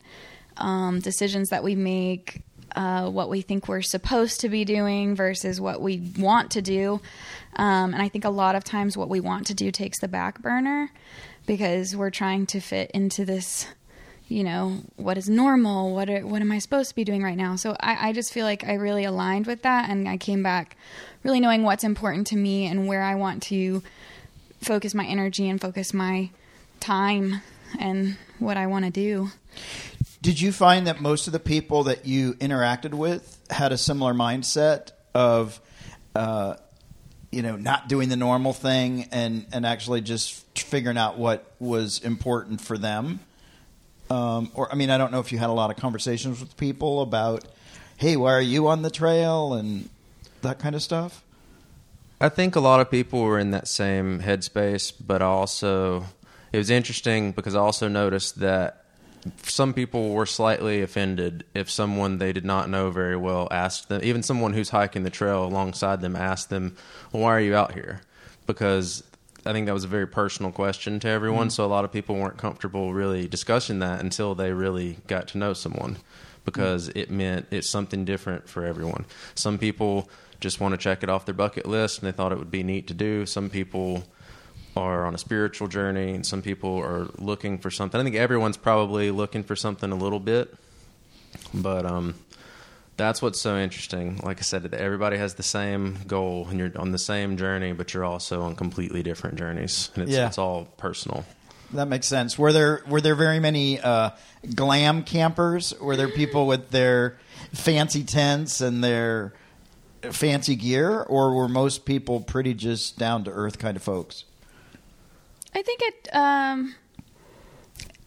um, 0.57 1.01
decisions 1.01 1.51
that 1.51 1.63
we 1.63 1.75
make, 1.75 2.43
uh, 2.75 3.09
what 3.09 3.29
we 3.29 3.43
think 3.43 3.69
we're 3.69 3.83
supposed 3.83 4.41
to 4.41 4.49
be 4.49 4.65
doing 4.65 5.15
versus 5.15 5.61
what 5.61 5.81
we 5.81 6.13
want 6.19 6.51
to 6.53 6.63
do. 6.63 7.01
Um, 7.57 7.95
and 7.95 8.03
I 8.03 8.09
think 8.09 8.25
a 8.25 8.31
lot 8.31 8.55
of 8.55 8.65
times 8.65 8.97
what 8.97 9.09
we 9.09 9.21
want 9.21 9.47
to 9.47 9.55
do 9.55 9.71
takes 9.71 10.01
the 10.01 10.09
back 10.09 10.43
burner 10.43 10.91
because 11.47 11.95
we're 11.97 12.11
trying 12.11 12.47
to 12.47 12.61
fit 12.61 12.91
into 12.91 13.25
this 13.25 13.67
you 14.29 14.43
know 14.43 14.79
what 14.97 15.17
is 15.17 15.29
normal? 15.29 15.95
What 15.95 16.11
are, 16.11 16.27
what 16.27 16.41
am 16.41 16.53
i 16.53 16.59
supposed 16.59 16.91
to 16.91 16.95
be 16.95 17.05
doing 17.05 17.23
right 17.23 17.37
now? 17.37 17.57
So 17.57 17.77
I, 17.81 18.09
I 18.09 18.13
just 18.13 18.33
feel 18.33 18.45
like 18.45 18.65
i 18.65 18.75
really 18.75 19.05
aligned 19.05 19.47
with 19.47 19.63
that 19.63 19.89
and 19.89 20.09
i 20.09 20.17
came 20.17 20.43
back 20.43 20.77
really 21.23 21.41
knowing 21.41 21.63
what's 21.63 21.85
important 21.85 22.27
to 22.29 22.37
me 22.37 22.67
and 22.67 22.87
where 22.87 23.03
i 23.03 23.15
want 23.15 23.43
to 23.45 23.83
focus 24.61 24.95
my 24.95 25.05
energy 25.07 25.49
and 25.49 25.61
focus 25.61 25.93
my 25.93 26.31
time 26.81 27.41
and 27.79 28.17
what 28.39 28.57
i 28.57 28.67
want 28.67 28.85
to 28.85 28.91
do. 28.91 29.31
Did 30.23 30.41
you 30.41 30.51
find 30.51 30.87
that 30.87 31.01
most 31.01 31.29
of 31.29 31.33
the 31.33 31.39
people 31.39 31.85
that 31.85 32.07
you 32.07 32.35
interacted 32.35 32.95
with 32.95 33.39
had 33.49 33.71
a 33.71 33.79
similar 33.79 34.13
mindset 34.13 34.91
of, 35.15 35.61
uh, 36.17 36.57
you 37.31 37.43
know, 37.43 37.55
not 37.55 37.89
doing 37.89 38.09
the 38.09 38.17
normal 38.17 38.53
thing 38.53 39.09
and, 39.13 39.47
and 39.53 39.65
actually 39.65 40.01
just 40.01 40.45
figuring 40.59 40.99
out 40.99 41.17
what 41.17 41.55
was 41.61 42.01
important 42.01 42.61
for 42.61 42.77
them? 42.77 43.21
Um, 44.11 44.51
or, 44.55 44.71
I 44.71 44.77
mean, 44.77 44.91
I 44.91 44.99
don't 44.99 45.13
know 45.13 45.21
if 45.21 45.33
you 45.33 45.39
had 45.39 45.51
a 45.51 45.55
lot 45.55 45.71
of 45.71 45.77
conversations 45.77 46.41
with 46.41 46.57
people 46.57 47.03
about, 47.03 47.45
hey, 47.97 48.17
why 48.17 48.33
are 48.33 48.41
you 48.41 48.69
on 48.69 48.83
the 48.83 48.91
trail 48.91 49.55
and 49.55 49.89
that 50.43 50.59
kind 50.59 50.75
of 50.75 50.83
stuff? 50.83 51.25
I 52.21 52.29
think 52.29 52.57
a 52.57 52.61
lot 52.61 52.81
of 52.81 52.91
people 52.91 53.23
were 53.23 53.39
in 53.39 53.51
that 53.51 53.69
same 53.69 54.21
headspace, 54.21 54.93
but 55.05 55.21
also 55.23 56.07
it 56.53 56.59
was 56.59 56.71
interesting 56.71 57.33
because 57.33 57.55
I 57.55 57.61
also 57.61 57.89
noticed 57.89 58.41
that 58.41 58.85
some 59.43 59.75
people 59.75 60.11
were 60.11 60.25
slightly 60.25 60.83
offended 60.83 61.45
if 61.53 61.69
someone 61.69 62.19
they 62.19 62.33
did 62.33 62.45
not 62.45 62.71
know 62.71 62.91
very 62.91 63.17
well 63.17 63.49
asked 63.51 63.89
them, 63.89 64.01
even 64.05 64.23
someone 64.23 64.53
who's 64.53 64.71
hiking 64.71 65.03
the 65.03 65.11
trail 65.11 65.45
alongside 65.45 66.01
them 66.01 66.15
asked 66.15 66.49
them, 66.49 66.77
well, 67.13 67.25
"Why 67.25 67.37
are 67.37 67.41
you 67.41 67.57
out 67.57 67.75
here?" 67.75 68.03
Because 68.47 69.03
I 69.47 69.53
think 69.53 69.67
that 69.67 69.73
was 69.73 69.85
a 69.85 69.89
very 69.89 70.07
personal 70.07 70.51
question 70.53 70.99
to 71.01 71.09
everyone, 71.09 71.51
so 71.51 71.65
a 71.65 71.67
lot 71.67 71.85
of 71.85 71.93
people 71.93 72.17
weren't 72.17 72.37
comfortable 72.37 72.93
really 72.93 73.29
discussing 73.29 73.79
that 73.79 74.01
until 74.01 74.35
they 74.35 74.53
really 74.53 74.99
got 75.07 75.29
to 75.29 75.39
know 75.39 75.53
someone 75.53 75.99
because 76.45 76.89
it 76.89 77.11
meant 77.11 77.47
it's 77.51 77.69
something 77.69 78.05
different 78.05 78.49
for 78.49 78.65
everyone. 78.65 79.05
Some 79.35 79.59
people 79.59 80.09
just 80.41 80.61
want 80.61 80.73
to 80.73 80.79
check 80.79 81.03
it 81.03 81.09
off 81.09 81.25
their 81.25 81.35
bucket 81.35 81.67
list 81.67 82.01
and 82.01 82.07
they 82.07 82.17
thought 82.17 82.33
it 82.33 82.39
would 82.39 82.51
be 82.51 82.63
neat 82.63 82.87
to 82.89 82.95
do. 82.95 83.27
Some 83.27 83.51
people 83.51 84.05
are 84.77 85.07
on 85.07 85.15
a 85.15 85.19
spiritual 85.19 85.69
journey 85.69 86.15
and 86.15 86.25
some 86.25 86.43
people 86.43 86.79
are 86.79 87.09
looking 87.19 87.59
for 87.59 87.71
something. 87.71 88.01
I 88.01 88.05
think 88.05 88.17
everyone's 88.17 88.57
probably 88.57 89.11
looking 89.11 89.43
for 89.43 89.57
something 89.57 89.91
a 89.91 89.97
little 89.97 90.21
bit. 90.21 90.55
But 91.53 91.87
um 91.87 92.15
that's 92.97 93.21
what's 93.21 93.41
so 93.41 93.57
interesting. 93.59 94.19
Like 94.23 94.39
I 94.39 94.43
said, 94.43 94.73
everybody 94.75 95.17
has 95.19 95.35
the 95.35 95.43
same 95.43 95.99
goal 96.07 96.47
and 96.49 96.59
you're 96.59 96.73
on 96.77 96.93
the 96.93 96.99
same 96.99 97.37
journey, 97.37 97.73
but 97.73 97.93
you're 97.95 98.05
also 98.05 98.43
on 98.43 98.57
completely 98.57 99.03
different 99.03 99.37
journeys. 99.37 99.91
And 99.95 100.05
it's, 100.05 100.13
Yeah. 100.13 100.27
it's 100.29 100.39
all 100.39 100.65
personal. 100.77 101.25
That 101.73 101.89
makes 101.89 102.07
sense. 102.07 102.39
Were 102.39 102.53
there 102.53 102.83
were 102.87 103.01
there 103.01 103.17
very 103.17 103.41
many 103.41 103.81
uh, 103.81 104.11
glam 104.55 105.03
campers? 105.03 105.75
Were 105.81 105.97
there 105.97 106.09
people 106.09 106.47
with 106.47 106.71
their 106.71 107.19
fancy 107.53 108.05
tents 108.05 108.61
and 108.61 108.85
their 108.85 109.33
fancy 110.13 110.55
gear, 110.55 111.01
or 111.03 111.35
were 111.35 111.49
most 111.49 111.85
people 111.85 112.21
pretty 112.21 112.55
just 112.55 112.99
down 112.99 113.25
to 113.25 113.33
earth 113.33 113.59
kind 113.59 113.77
of 113.77 113.83
folks? 113.83 114.25
I 115.55 115.63
think 115.63 115.81
it. 115.83 116.09
Um, 116.15 116.77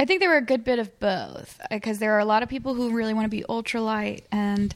I 0.01 0.05
think 0.05 0.21
there 0.21 0.29
were 0.29 0.37
a 0.37 0.41
good 0.41 0.63
bit 0.63 0.79
of 0.79 0.97
both 0.99 1.59
because 1.69 1.99
there 1.99 2.13
are 2.13 2.19
a 2.19 2.25
lot 2.25 2.41
of 2.41 2.47
people 2.47 2.73
who 2.73 2.91
really 2.91 3.13
want 3.13 3.25
to 3.25 3.29
be 3.29 3.43
ultralight, 3.49 4.23
and 4.31 4.73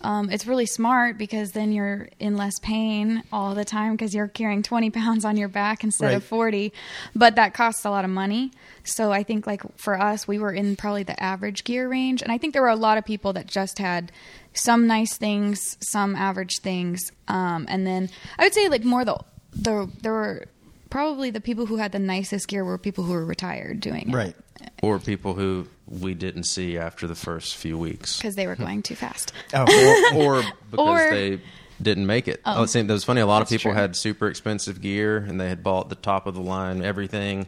um, 0.00 0.28
it's 0.28 0.44
really 0.44 0.66
smart 0.66 1.16
because 1.18 1.52
then 1.52 1.70
you're 1.70 2.08
in 2.18 2.36
less 2.36 2.58
pain 2.58 3.22
all 3.32 3.54
the 3.54 3.64
time 3.64 3.92
because 3.92 4.12
you're 4.12 4.26
carrying 4.26 4.64
20 4.64 4.90
pounds 5.00 5.24
on 5.24 5.36
your 5.36 5.48
back 5.48 5.84
instead 5.84 6.06
Right. 6.06 6.16
of 6.16 6.24
40. 6.24 6.72
But 7.14 7.36
that 7.36 7.54
costs 7.54 7.84
a 7.84 7.90
lot 7.90 8.04
of 8.04 8.10
money. 8.10 8.50
So 8.82 9.12
I 9.12 9.22
think, 9.22 9.46
like 9.46 9.62
for 9.78 9.98
us, 10.00 10.26
we 10.26 10.38
were 10.40 10.52
in 10.52 10.74
probably 10.74 11.04
the 11.04 11.20
average 11.22 11.62
gear 11.62 11.88
range, 11.88 12.20
and 12.20 12.32
I 12.32 12.38
think 12.38 12.52
there 12.52 12.62
were 12.62 12.68
a 12.68 12.74
lot 12.76 12.98
of 12.98 13.04
people 13.04 13.32
that 13.34 13.46
just 13.46 13.78
had 13.78 14.10
some 14.52 14.88
nice 14.88 15.16
things, 15.16 15.76
some 15.80 16.16
average 16.16 16.58
things, 16.58 17.12
um, 17.28 17.66
and 17.68 17.86
then 17.86 18.10
I 18.36 18.42
would 18.44 18.54
say 18.54 18.68
like 18.68 18.84
more 18.84 19.04
the 19.04 19.18
the 19.52 19.88
there 20.02 20.12
were 20.12 20.46
probably 20.90 21.30
the 21.30 21.40
people 21.40 21.66
who 21.66 21.76
had 21.76 21.92
the 21.92 21.98
nicest 22.00 22.48
gear 22.48 22.64
were 22.64 22.78
people 22.78 23.04
who 23.04 23.12
were 23.12 23.24
retired 23.24 23.78
doing 23.80 24.10
it. 24.10 24.14
Right. 24.14 24.34
Or 24.82 24.98
people 24.98 25.34
who 25.34 25.66
we 25.88 26.14
didn't 26.14 26.44
see 26.44 26.76
after 26.78 27.06
the 27.06 27.14
first 27.14 27.56
few 27.56 27.78
weeks. 27.78 28.16
Because 28.18 28.34
they 28.36 28.46
were 28.46 28.56
going 28.56 28.82
too 28.82 28.94
fast. 28.96 29.32
Oh, 29.54 30.12
or 30.14 30.42
because 30.70 31.08
Or- 31.08 31.10
they 31.10 31.40
didn't 31.80 32.06
make 32.06 32.26
it. 32.28 32.40
Oh. 32.44 32.60
Oh, 32.60 32.62
it 32.64 32.68
seemed 32.68 32.88
that 32.90 32.94
was 32.94 33.04
funny. 33.04 33.20
A 33.20 33.26
lot 33.26 33.42
of 33.42 33.48
people 33.48 33.70
true. 33.72 33.80
had 33.80 33.94
super 33.96 34.28
expensive 34.28 34.80
gear 34.80 35.18
and 35.18 35.40
they 35.40 35.48
had 35.48 35.62
bought 35.62 35.88
the 35.88 35.94
top 35.94 36.26
of 36.26 36.34
the 36.34 36.40
line 36.40 36.82
everything 36.82 37.46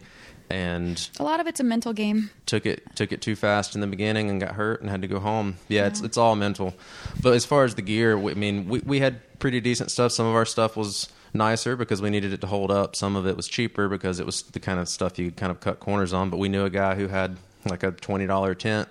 and 0.50 1.10
A 1.18 1.22
lot 1.22 1.40
of 1.40 1.46
it's 1.46 1.60
a 1.60 1.64
mental 1.64 1.92
game. 1.92 2.30
took 2.46 2.64
it 2.64 2.82
took 2.96 3.12
it 3.12 3.20
too 3.20 3.36
fast 3.36 3.74
in 3.74 3.80
the 3.82 3.86
beginning 3.86 4.30
and 4.30 4.40
got 4.40 4.52
hurt 4.52 4.80
and 4.80 4.88
had 4.88 5.02
to 5.02 5.08
go 5.08 5.18
home. 5.20 5.56
Yeah, 5.68 5.86
it's 5.86 6.00
it's 6.00 6.16
all 6.16 6.36
mental. 6.36 6.74
But 7.22 7.34
as 7.34 7.44
far 7.44 7.64
as 7.64 7.74
the 7.74 7.82
gear, 7.82 8.16
we- 8.18 8.32
I 8.32 8.34
mean, 8.34 8.66
we 8.68 8.80
we 8.80 9.00
had 9.00 9.20
pretty 9.40 9.60
decent 9.60 9.90
stuff. 9.90 10.12
Some 10.12 10.26
of 10.26 10.34
our 10.34 10.46
stuff 10.46 10.76
was 10.76 11.08
nicer 11.32 11.76
because 11.76 12.00
we 12.02 12.10
needed 12.10 12.32
it 12.32 12.40
to 12.40 12.46
hold 12.46 12.70
up. 12.70 12.96
Some 12.96 13.16
of 13.16 13.26
it 13.26 13.36
was 13.36 13.48
cheaper 13.48 13.88
because 13.88 14.20
it 14.20 14.26
was 14.26 14.42
the 14.42 14.60
kind 14.60 14.80
of 14.80 14.88
stuff 14.88 15.18
you 15.18 15.26
could 15.26 15.36
kind 15.36 15.50
of 15.50 15.60
cut 15.60 15.80
corners 15.80 16.12
on. 16.12 16.30
But 16.30 16.38
we 16.38 16.48
knew 16.48 16.64
a 16.64 16.70
guy 16.70 16.94
who 16.94 17.08
had 17.08 17.36
like 17.64 17.82
a 17.82 17.92
twenty 17.92 18.26
dollar 18.26 18.54
tent. 18.54 18.88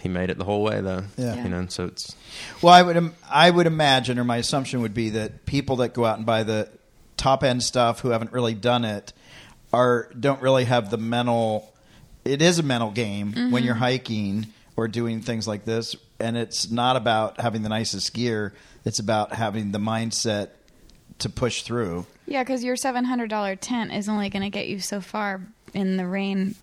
He 0.00 0.08
made 0.08 0.30
it 0.30 0.38
the 0.38 0.44
whole 0.44 0.62
way 0.62 0.80
though. 0.80 1.04
Yeah. 1.16 1.34
Yeah. 1.34 1.44
You 1.44 1.48
know, 1.50 1.66
so 1.68 1.86
it's 1.86 2.14
Well, 2.62 2.72
I 2.72 2.82
would 2.82 2.96
im- 2.96 3.14
I 3.28 3.50
would 3.50 3.66
imagine, 3.66 4.18
or 4.18 4.24
my 4.24 4.38
assumption 4.38 4.80
would 4.82 4.94
be 4.94 5.10
that 5.10 5.46
people 5.46 5.76
that 5.76 5.94
go 5.94 6.04
out 6.04 6.16
and 6.16 6.26
buy 6.26 6.42
the 6.42 6.68
top 7.16 7.44
end 7.44 7.62
stuff 7.62 8.00
who 8.00 8.10
haven't 8.10 8.32
really 8.32 8.54
done 8.54 8.84
it 8.84 9.12
are 9.72 10.10
don't 10.18 10.40
really 10.42 10.64
have 10.64 10.90
the 10.90 10.98
mental. 10.98 11.72
It 12.24 12.42
is 12.42 12.58
a 12.58 12.62
mental 12.62 12.90
game 12.90 13.32
when 13.32 13.50
mm-hmm. 13.50 13.64
you're 13.64 13.74
hiking 13.74 14.46
or 14.76 14.88
doing 14.88 15.20
things 15.20 15.46
like 15.46 15.64
this, 15.64 15.96
and 16.18 16.36
it's 16.36 16.70
not 16.70 16.96
about 16.96 17.40
having 17.40 17.62
the 17.62 17.68
nicest 17.68 18.14
gear. 18.14 18.54
It's 18.84 18.98
about 18.98 19.34
having 19.34 19.72
the 19.72 19.78
mindset 19.78 20.50
to 21.20 21.28
push 21.28 21.62
through. 21.62 22.06
Yeah, 22.26 22.42
because 22.42 22.62
your 22.62 22.76
$700 22.76 23.58
tent 23.60 23.92
is 23.92 24.08
only 24.08 24.28
going 24.30 24.42
to 24.42 24.50
get 24.50 24.68
you 24.68 24.80
so 24.80 25.00
far 25.00 25.40
in 25.74 25.96
the 25.96 26.06
rain 26.06 26.54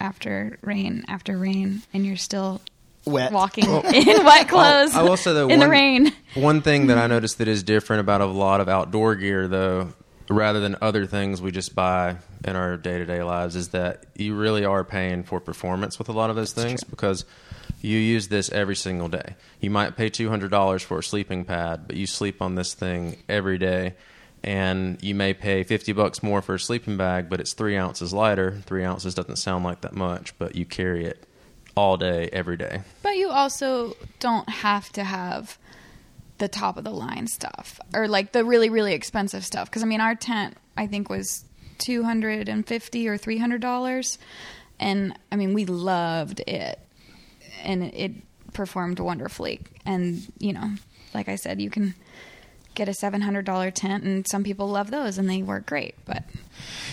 after 0.00 0.58
rain 0.62 1.04
after 1.08 1.38
rain, 1.38 1.82
and 1.92 2.04
you're 2.04 2.16
still 2.16 2.60
Wet. 3.06 3.32
walking 3.32 3.64
in 3.94 4.24
wet 4.24 4.48
clothes 4.48 4.94
I 4.94 5.02
will 5.02 5.16
say 5.16 5.32
though, 5.32 5.48
in 5.50 5.60
the 5.60 5.68
rain. 5.68 6.12
One 6.34 6.60
thing 6.60 6.88
that 6.88 6.98
I 6.98 7.06
noticed 7.06 7.38
that 7.38 7.48
is 7.48 7.62
different 7.62 8.00
about 8.00 8.20
a 8.20 8.26
lot 8.26 8.60
of 8.60 8.68
outdoor 8.68 9.14
gear, 9.14 9.48
though, 9.48 9.94
rather 10.28 10.60
than 10.60 10.76
other 10.82 11.06
things 11.06 11.40
we 11.40 11.50
just 11.50 11.74
buy 11.74 12.16
in 12.44 12.56
our 12.56 12.76
day 12.76 12.98
to 12.98 13.06
day 13.06 13.22
lives, 13.22 13.56
is 13.56 13.68
that 13.68 14.04
you 14.16 14.34
really 14.36 14.64
are 14.64 14.84
paying 14.84 15.22
for 15.22 15.40
performance 15.40 15.98
with 15.98 16.08
a 16.08 16.12
lot 16.12 16.30
of 16.30 16.36
those 16.36 16.52
things 16.52 16.84
because 16.84 17.24
you 17.80 17.98
use 17.98 18.28
this 18.28 18.50
every 18.50 18.76
single 18.76 19.08
day. 19.08 19.36
You 19.60 19.70
might 19.70 19.96
pay 19.96 20.08
two 20.08 20.28
hundred 20.28 20.50
dollars 20.50 20.82
for 20.82 20.98
a 20.98 21.02
sleeping 21.02 21.44
pad, 21.44 21.86
but 21.86 21.96
you 21.96 22.06
sleep 22.06 22.42
on 22.42 22.54
this 22.54 22.74
thing 22.74 23.22
every 23.28 23.58
day. 23.58 23.94
And 24.42 25.02
you 25.02 25.14
may 25.14 25.34
pay 25.34 25.62
fifty 25.62 25.92
bucks 25.92 26.22
more 26.22 26.42
for 26.42 26.54
a 26.54 26.60
sleeping 26.60 26.96
bag, 26.96 27.28
but 27.28 27.40
it's 27.40 27.52
three 27.52 27.76
ounces 27.76 28.12
lighter. 28.12 28.62
Three 28.66 28.84
ounces 28.84 29.14
doesn't 29.14 29.36
sound 29.36 29.64
like 29.64 29.80
that 29.80 29.94
much, 29.94 30.38
but 30.38 30.54
you 30.54 30.64
carry 30.64 31.04
it 31.06 31.26
all 31.74 31.96
day, 31.96 32.28
every 32.32 32.56
day. 32.56 32.82
But 33.02 33.16
you 33.16 33.30
also 33.30 33.96
don't 34.18 34.48
have 34.48 34.90
to 34.92 35.04
have 35.04 35.58
the 36.38 36.48
top 36.48 36.76
of 36.76 36.84
the 36.84 36.90
line 36.90 37.26
stuff 37.26 37.80
or 37.94 38.08
like 38.08 38.32
the 38.32 38.44
really 38.44 38.68
really 38.68 38.92
expensive 38.92 39.44
stuff 39.44 39.70
because 39.70 39.82
I 39.82 39.86
mean 39.86 40.00
our 40.00 40.14
tent 40.14 40.56
I 40.76 40.86
think 40.86 41.08
was 41.08 41.44
250 41.78 43.08
or 43.08 43.16
300 43.16 43.60
dollars 43.60 44.18
and 44.78 45.18
I 45.32 45.36
mean 45.36 45.54
we 45.54 45.64
loved 45.64 46.40
it 46.46 46.78
and 47.66 47.82
it, 47.94 48.12
performed 48.52 48.98
wonderfully 49.00 49.60
and 49.84 50.32
you 50.38 50.50
know 50.52 50.70
like 51.12 51.28
I 51.28 51.36
said 51.36 51.60
you 51.60 51.68
can 51.68 51.94
get 52.74 52.88
a 52.88 52.92
$700 52.92 53.72
tent 53.74 54.04
and 54.04 54.26
some 54.26 54.44
people 54.44 54.68
love 54.68 54.90
those 54.90 55.18
and 55.18 55.28
they 55.28 55.42
work 55.42 55.66
great 55.66 55.94
but 56.06 56.24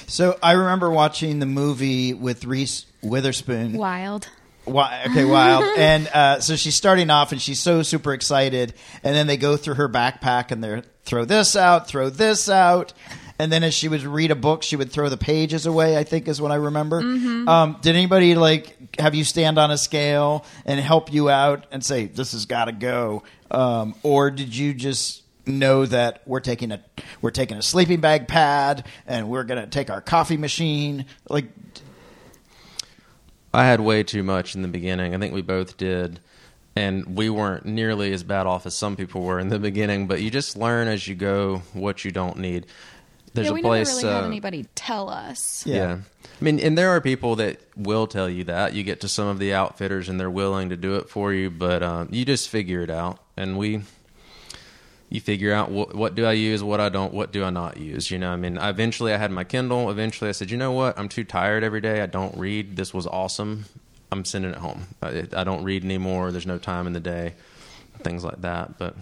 So 0.08 0.38
I 0.44 0.54
remember 0.54 0.90
watching 0.90 1.40
the 1.40 1.46
movie 1.46 2.14
with 2.14 2.44
Reese 2.44 2.86
Witherspoon. 3.02 3.74
wild 3.74 4.28
Wi- 4.66 5.04
okay, 5.10 5.26
wild. 5.26 5.64
and 5.78 6.08
uh, 6.08 6.40
so 6.40 6.56
she's 6.56 6.76
starting 6.76 7.10
off, 7.10 7.34
and 7.34 7.42
she's 7.42 7.60
so 7.60 7.82
super 7.84 8.14
excited. 8.14 8.74
And 9.04 9.14
then 9.14 9.28
they 9.28 9.36
go 9.36 9.58
through 9.58 9.74
her 9.76 9.90
backpack, 9.90 10.52
and 10.52 10.64
they 10.64 10.82
throw 11.04 11.26
this 11.26 11.58
out, 11.58 11.88
throw 11.88 12.10
this 12.10 12.48
out. 12.50 12.94
And 13.40 13.52
then 13.52 13.64
as 13.64 13.74
she 13.74 13.88
would 13.88 14.04
read 14.04 14.32
a 14.32 14.36
book, 14.36 14.64
she 14.64 14.76
would 14.76 14.92
throw 14.92 15.10
the 15.10 15.18
pages 15.18 15.66
away. 15.66 15.98
I 15.98 16.04
think 16.04 16.28
is 16.28 16.42
what 16.42 16.52
I 16.52 16.56
remember. 16.56 17.00
Um, 17.00 17.78
did 17.82 17.96
anybody 17.96 18.36
like 18.36 19.00
have 19.00 19.16
you 19.16 19.24
stand 19.24 19.58
on 19.58 19.72
a 19.72 19.78
scale 19.78 20.46
and 20.66 20.80
help 20.80 21.12
you 21.12 21.30
out 21.30 21.66
and 21.72 21.84
say 21.84 22.06
this 22.06 22.34
has 22.34 22.46
got 22.46 22.66
to 22.66 22.72
go, 22.72 23.24
um, 23.52 23.96
or 24.04 24.32
did 24.32 24.56
you 24.56 24.74
just 24.74 25.24
know 25.46 25.86
that 25.86 26.22
we're 26.26 26.40
taking 26.40 26.72
a 26.72 26.82
we're 27.22 27.32
taking 27.32 27.58
a 27.58 27.62
sleeping 27.62 28.00
bag 28.00 28.28
pad 28.28 28.86
and 29.06 29.30
we're 29.30 29.44
going 29.44 29.60
to 29.62 29.68
take 29.68 29.90
our 29.90 30.00
coffee 30.00 30.38
machine 30.38 31.06
like 31.28 31.46
I 33.54 33.66
had 33.66 33.82
way 33.82 34.04
too 34.04 34.24
much 34.24 34.56
in 34.56 34.64
the 34.64 34.68
beginning. 34.68 35.14
I 35.14 35.20
think 35.20 35.34
we 35.34 35.42
both 35.42 35.78
did. 35.78 36.20
And 36.76 37.16
we 37.16 37.30
weren't 37.30 37.68
nearly 37.68 38.12
as 38.14 38.24
bad 38.24 38.48
off 38.48 38.66
as 38.66 38.74
some 38.74 38.96
people 38.96 39.22
were 39.22 39.40
in 39.40 39.50
the 39.50 39.60
beginning, 39.60 40.08
but 40.08 40.24
you 40.24 40.32
just 40.32 40.58
learn 40.58 40.88
as 40.88 41.08
you 41.08 41.14
go 41.14 41.62
what 41.74 42.04
you 42.04 42.10
don't 42.10 42.38
need. 42.40 42.66
There's 43.34 43.46
yeah, 43.46 43.52
a 43.52 43.54
we 43.54 43.62
place. 43.62 43.88
never 43.88 43.98
really 43.98 44.14
had 44.14 44.24
uh, 44.24 44.28
anybody 44.28 44.66
tell 44.76 45.10
us. 45.10 45.66
Yeah. 45.66 45.76
yeah. 45.76 45.98
I 46.24 46.44
mean, 46.44 46.60
and 46.60 46.78
there 46.78 46.90
are 46.90 47.02
people 47.02 47.38
that 47.38 47.60
will 47.76 48.06
tell 48.06 48.30
you 48.30 48.44
that. 48.46 48.74
You 48.74 48.84
get 48.84 49.02
to 49.02 49.08
some 49.08 49.28
of 49.28 49.40
the 49.40 49.54
outfitters 49.54 50.10
and 50.10 50.20
they're 50.20 50.30
willing 50.30 50.70
to 50.70 50.78
do 50.78 50.96
it 50.98 51.10
for 51.10 51.34
you, 51.34 51.50
but 51.50 51.82
um, 51.82 52.10
you 52.12 52.26
just 52.26 52.50
figure 52.50 52.82
it 52.82 52.90
out. 52.90 53.20
And 53.36 53.58
we, 53.58 53.82
you 55.10 55.22
figure 55.22 55.54
out 55.54 55.72
what, 55.72 55.96
what 55.96 56.16
do 56.16 56.26
I 56.26 56.34
use, 56.34 56.62
what 56.62 56.80
I 56.80 56.90
don't, 56.90 57.14
what 57.14 57.32
do 57.32 57.44
I 57.44 57.50
not 57.50 57.78
use. 57.78 58.12
You 58.12 58.20
know, 58.20 58.32
I 58.32 58.36
mean, 58.36 58.58
eventually 58.58 59.14
I 59.14 59.18
had 59.18 59.32
my 59.32 59.44
Kindle. 59.44 59.90
Eventually, 59.90 60.30
I 60.30 60.34
said, 60.34 60.52
you 60.52 60.58
know 60.58 60.72
what? 60.72 60.98
I'm 61.00 61.10
too 61.10 61.24
tired 61.24 61.64
every 61.64 61.82
day. 61.82 62.02
I 62.02 62.06
don't 62.06 62.38
read. 62.38 62.76
This 62.76 62.94
was 62.94 63.08
awesome. 63.08 63.66
I'm 64.12 64.26
sending 64.26 64.52
it 64.52 64.58
home. 64.58 64.88
I, 65.02 65.28
I 65.36 65.44
don't 65.44 65.64
read 65.64 65.84
anymore. 65.84 66.32
There's 66.32 66.46
no 66.46 66.60
time 66.60 66.86
in 66.86 66.94
the 66.94 67.00
day, 67.00 67.34
things 68.00 68.24
like 68.24 68.42
that. 68.42 68.78
But 68.78 68.96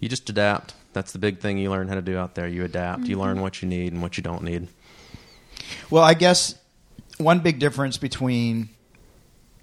you 0.00 0.08
just 0.08 0.28
adapt. 0.28 0.74
That's 0.98 1.12
the 1.12 1.20
big 1.20 1.38
thing 1.38 1.58
you 1.58 1.70
learn 1.70 1.86
how 1.86 1.94
to 1.94 2.02
do 2.02 2.18
out 2.18 2.34
there. 2.34 2.48
You 2.48 2.64
adapt. 2.64 3.04
You 3.04 3.20
learn 3.20 3.34
mm-hmm. 3.34 3.42
what 3.42 3.62
you 3.62 3.68
need 3.68 3.92
and 3.92 4.02
what 4.02 4.16
you 4.16 4.22
don't 4.24 4.42
need. 4.42 4.66
Well, 5.90 6.02
I 6.02 6.14
guess 6.14 6.56
one 7.18 7.38
big 7.38 7.60
difference 7.60 7.98
between 7.98 8.68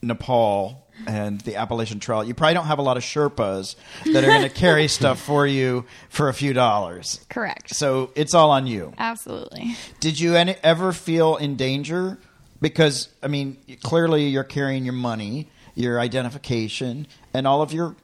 Nepal 0.01 0.87
and 1.05 1.41
the 1.41 1.57
Appalachian 1.57 1.99
Trail, 1.99 2.23
you 2.23 2.33
probably 2.33 2.53
don't 2.53 2.67
have 2.67 2.79
a 2.79 2.81
lot 2.81 2.95
of 2.95 3.03
Sherpas 3.03 3.75
that 4.05 4.23
are 4.23 4.27
going 4.27 4.43
to 4.49 4.49
carry 4.49 4.87
stuff 4.87 5.19
for 5.19 5.45
you 5.45 5.83
for 6.07 6.29
a 6.29 6.33
few 6.33 6.53
dollars. 6.53 7.19
Correct. 7.29 7.75
So 7.75 8.11
it's 8.15 8.33
all 8.33 8.49
on 8.51 8.65
you. 8.65 8.93
Absolutely. 8.97 9.75
Did 9.99 10.17
you 10.17 10.35
any, 10.35 10.55
ever 10.63 10.93
feel 10.93 11.35
in 11.35 11.57
danger? 11.57 12.17
Because, 12.61 13.09
I 13.21 13.27
mean, 13.27 13.57
clearly 13.83 14.29
you're 14.29 14.45
carrying 14.45 14.85
your 14.85 14.93
money, 14.93 15.49
your 15.73 15.99
identification, 15.99 17.07
and 17.33 17.45
all 17.45 17.61
of 17.61 17.73
your 17.73 17.97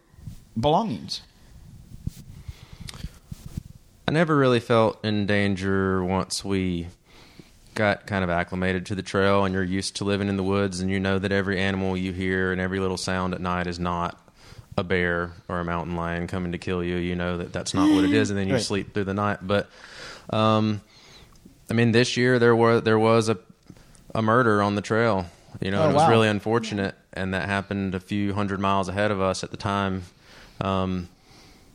belongings. 0.59 1.21
I 4.11 4.13
never 4.13 4.35
really 4.35 4.59
felt 4.59 5.05
in 5.05 5.25
danger 5.25 6.03
once 6.03 6.43
we 6.43 6.87
got 7.75 8.05
kind 8.07 8.25
of 8.25 8.29
acclimated 8.29 8.85
to 8.87 8.95
the 8.95 9.01
trail 9.01 9.45
and 9.45 9.53
you're 9.53 9.63
used 9.63 9.95
to 9.95 10.03
living 10.03 10.27
in 10.27 10.35
the 10.35 10.43
woods 10.43 10.81
and 10.81 10.91
you 10.91 10.99
know 10.99 11.17
that 11.17 11.31
every 11.31 11.57
animal 11.57 11.95
you 11.95 12.11
hear 12.11 12.51
and 12.51 12.59
every 12.59 12.81
little 12.81 12.97
sound 12.97 13.33
at 13.33 13.39
night 13.39 13.67
is 13.67 13.79
not 13.79 14.19
a 14.75 14.83
bear 14.83 15.31
or 15.47 15.61
a 15.61 15.63
mountain 15.63 15.95
lion 15.95 16.27
coming 16.27 16.51
to 16.51 16.57
kill 16.57 16.83
you. 16.83 16.97
You 16.97 17.15
know 17.15 17.37
that 17.37 17.53
that's 17.53 17.73
not 17.73 17.89
what 17.89 18.03
it 18.03 18.11
is, 18.11 18.29
and 18.29 18.37
then 18.37 18.49
you 18.49 18.55
Right. 18.55 18.61
sleep 18.61 18.93
through 18.93 19.05
the 19.05 19.13
night. 19.13 19.39
But, 19.43 19.69
um, 20.29 20.81
I 21.69 21.73
mean, 21.73 21.93
this 21.93 22.17
year 22.17 22.37
there 22.37 22.53
was 22.53 22.83
there 22.83 22.99
was 22.99 23.29
a 23.29 23.37
a 24.13 24.21
murder 24.21 24.61
on 24.61 24.75
the 24.75 24.81
trail. 24.81 25.27
You 25.61 25.71
know, 25.71 25.83
Oh, 25.85 25.89
it 25.89 25.93
was 25.93 26.03
wow. 26.03 26.09
really 26.09 26.27
unfortunate, 26.27 26.95
and 27.13 27.33
that 27.33 27.47
happened 27.47 27.95
a 27.95 28.01
few 28.01 28.33
hundred 28.33 28.59
miles 28.59 28.89
ahead 28.89 29.09
of 29.09 29.21
us 29.21 29.41
at 29.45 29.51
the 29.51 29.57
time. 29.57 30.03
Um, 30.59 31.07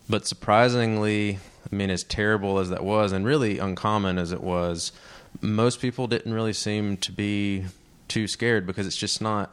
but 0.06 0.26
surprisingly, 0.26 1.38
I 1.70 1.74
mean, 1.74 1.90
as 1.90 2.04
terrible 2.04 2.58
as 2.58 2.70
that 2.70 2.84
was, 2.84 3.12
and 3.12 3.24
really 3.24 3.58
uncommon 3.58 4.18
as 4.18 4.32
it 4.32 4.42
was, 4.42 4.92
most 5.40 5.80
people 5.80 6.06
didn't 6.06 6.32
really 6.32 6.52
seem 6.52 6.96
to 6.98 7.12
be 7.12 7.66
too 8.08 8.28
scared 8.28 8.66
because 8.66 8.86
it's 8.86 8.96
just 8.96 9.20
not 9.20 9.52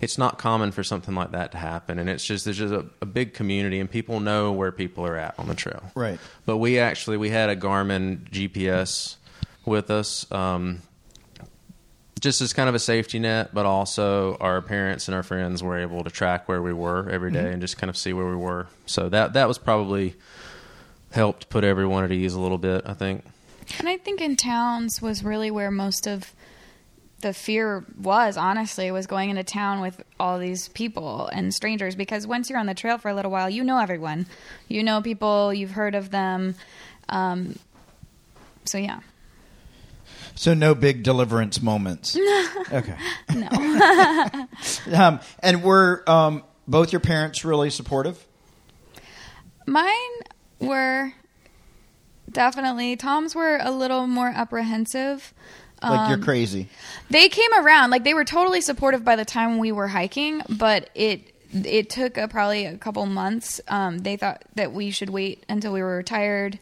it's 0.00 0.18
not 0.18 0.38
common 0.38 0.72
for 0.72 0.82
something 0.82 1.14
like 1.14 1.30
that 1.32 1.52
to 1.52 1.58
happen. 1.58 1.98
And 1.98 2.10
it's 2.10 2.24
just 2.24 2.44
there's 2.44 2.58
just 2.58 2.74
a, 2.74 2.86
a 3.00 3.06
big 3.06 3.32
community 3.32 3.80
and 3.80 3.90
people 3.90 4.20
know 4.20 4.52
where 4.52 4.72
people 4.72 5.06
are 5.06 5.16
at 5.16 5.34
on 5.38 5.48
the 5.48 5.54
trail. 5.54 5.82
Right. 5.94 6.18
but 6.44 6.58
we 6.58 6.78
actually 6.78 7.16
we 7.16 7.30
had 7.30 7.48
a 7.48 7.56
garmin 7.56 8.28
gps 8.30 9.16
with 9.64 9.90
us 9.90 10.30
um, 10.32 10.82
just 12.20 12.40
as 12.40 12.52
kind 12.52 12.68
of 12.68 12.74
a 12.74 12.78
safety 12.78 13.18
net 13.18 13.54
but 13.54 13.66
also 13.66 14.36
our 14.40 14.60
parents 14.62 15.08
and 15.08 15.14
our 15.14 15.22
friends 15.22 15.62
were 15.62 15.78
able 15.78 16.02
to 16.04 16.10
track 16.10 16.48
where 16.48 16.60
we 16.62 16.72
were 16.72 17.08
every 17.08 17.30
day 17.30 17.52
and 17.52 17.60
just 17.60 17.78
kind 17.78 17.88
of 17.88 17.96
see 17.96 18.12
where 18.12 18.26
we 18.26 18.36
were. 18.36 18.66
So 18.86 19.08
that 19.08 19.34
that 19.34 19.48
was 19.48 19.58
probably 19.58 20.16
helped 21.12 21.48
put 21.48 21.64
everyone 21.64 22.04
at 22.04 22.12
ease 22.12 22.34
a 22.34 22.40
little 22.40 22.58
bit 22.58 22.82
i 22.86 22.94
think 22.94 23.24
And 23.78 23.88
I 23.88 23.96
think 23.96 24.20
in 24.20 24.36
towns 24.36 25.00
was 25.00 25.22
really 25.24 25.50
where 25.50 25.70
most 25.70 26.06
of 26.06 26.32
the 27.20 27.32
fear 27.32 27.84
was, 27.96 28.36
honestly, 28.36 28.90
was 28.90 29.06
going 29.06 29.30
into 29.30 29.44
town 29.44 29.80
with 29.80 30.02
all 30.18 30.38
these 30.40 30.66
people 30.68 31.28
and 31.32 31.54
strangers 31.54 31.94
because 31.94 32.26
once 32.26 32.50
you're 32.50 32.58
on 32.58 32.66
the 32.66 32.74
trail 32.74 32.98
for 32.98 33.08
a 33.08 33.14
little 33.14 33.30
while, 33.30 33.48
you 33.48 33.62
know 33.62 33.78
everyone. 33.78 34.26
You 34.66 34.82
know 34.82 35.00
people, 35.00 35.54
you've 35.54 35.70
heard 35.70 35.94
of 35.94 36.10
them. 36.10 36.56
Um, 37.08 37.56
so, 38.64 38.76
yeah. 38.78 39.00
So 40.34 40.52
no 40.54 40.74
big 40.74 41.04
deliverance 41.04 41.62
moments. 41.62 42.18
okay. 42.72 42.96
No. 43.34 43.48
Um, 44.92 45.20
and 45.38 45.62
were 45.62 46.02
um, 46.08 46.42
both 46.66 46.92
your 46.92 47.00
parents 47.00 47.44
really 47.44 47.70
supportive? 47.70 48.26
Mine 49.66 49.92
were 50.62 51.12
definitely, 52.30 52.96
Tom's 52.96 53.34
were 53.34 53.58
a 53.60 53.70
little 53.70 54.06
more 54.06 54.28
apprehensive. 54.28 55.32
Like 55.82 56.08
you're 56.08 56.18
Um, 56.18 56.22
crazy. 56.22 56.68
They 57.10 57.28
came 57.28 57.52
around 57.54 57.90
like 57.90 58.04
they 58.04 58.14
were 58.14 58.24
totally 58.24 58.60
supportive 58.60 59.04
by 59.04 59.16
the 59.16 59.24
time 59.24 59.58
we 59.58 59.72
were 59.72 59.88
hiking, 59.88 60.42
but 60.48 60.88
it 60.94 61.28
it 61.52 61.90
took 61.90 62.16
a, 62.16 62.28
probably 62.28 62.64
a 62.64 62.78
couple 62.78 63.04
months. 63.04 63.60
Um, 63.68 63.98
they 63.98 64.16
thought 64.16 64.42
that 64.54 64.72
we 64.72 64.90
should 64.90 65.10
wait 65.10 65.44
until 65.48 65.72
we 65.72 65.82
were 65.82 65.96
retired. 65.96 66.58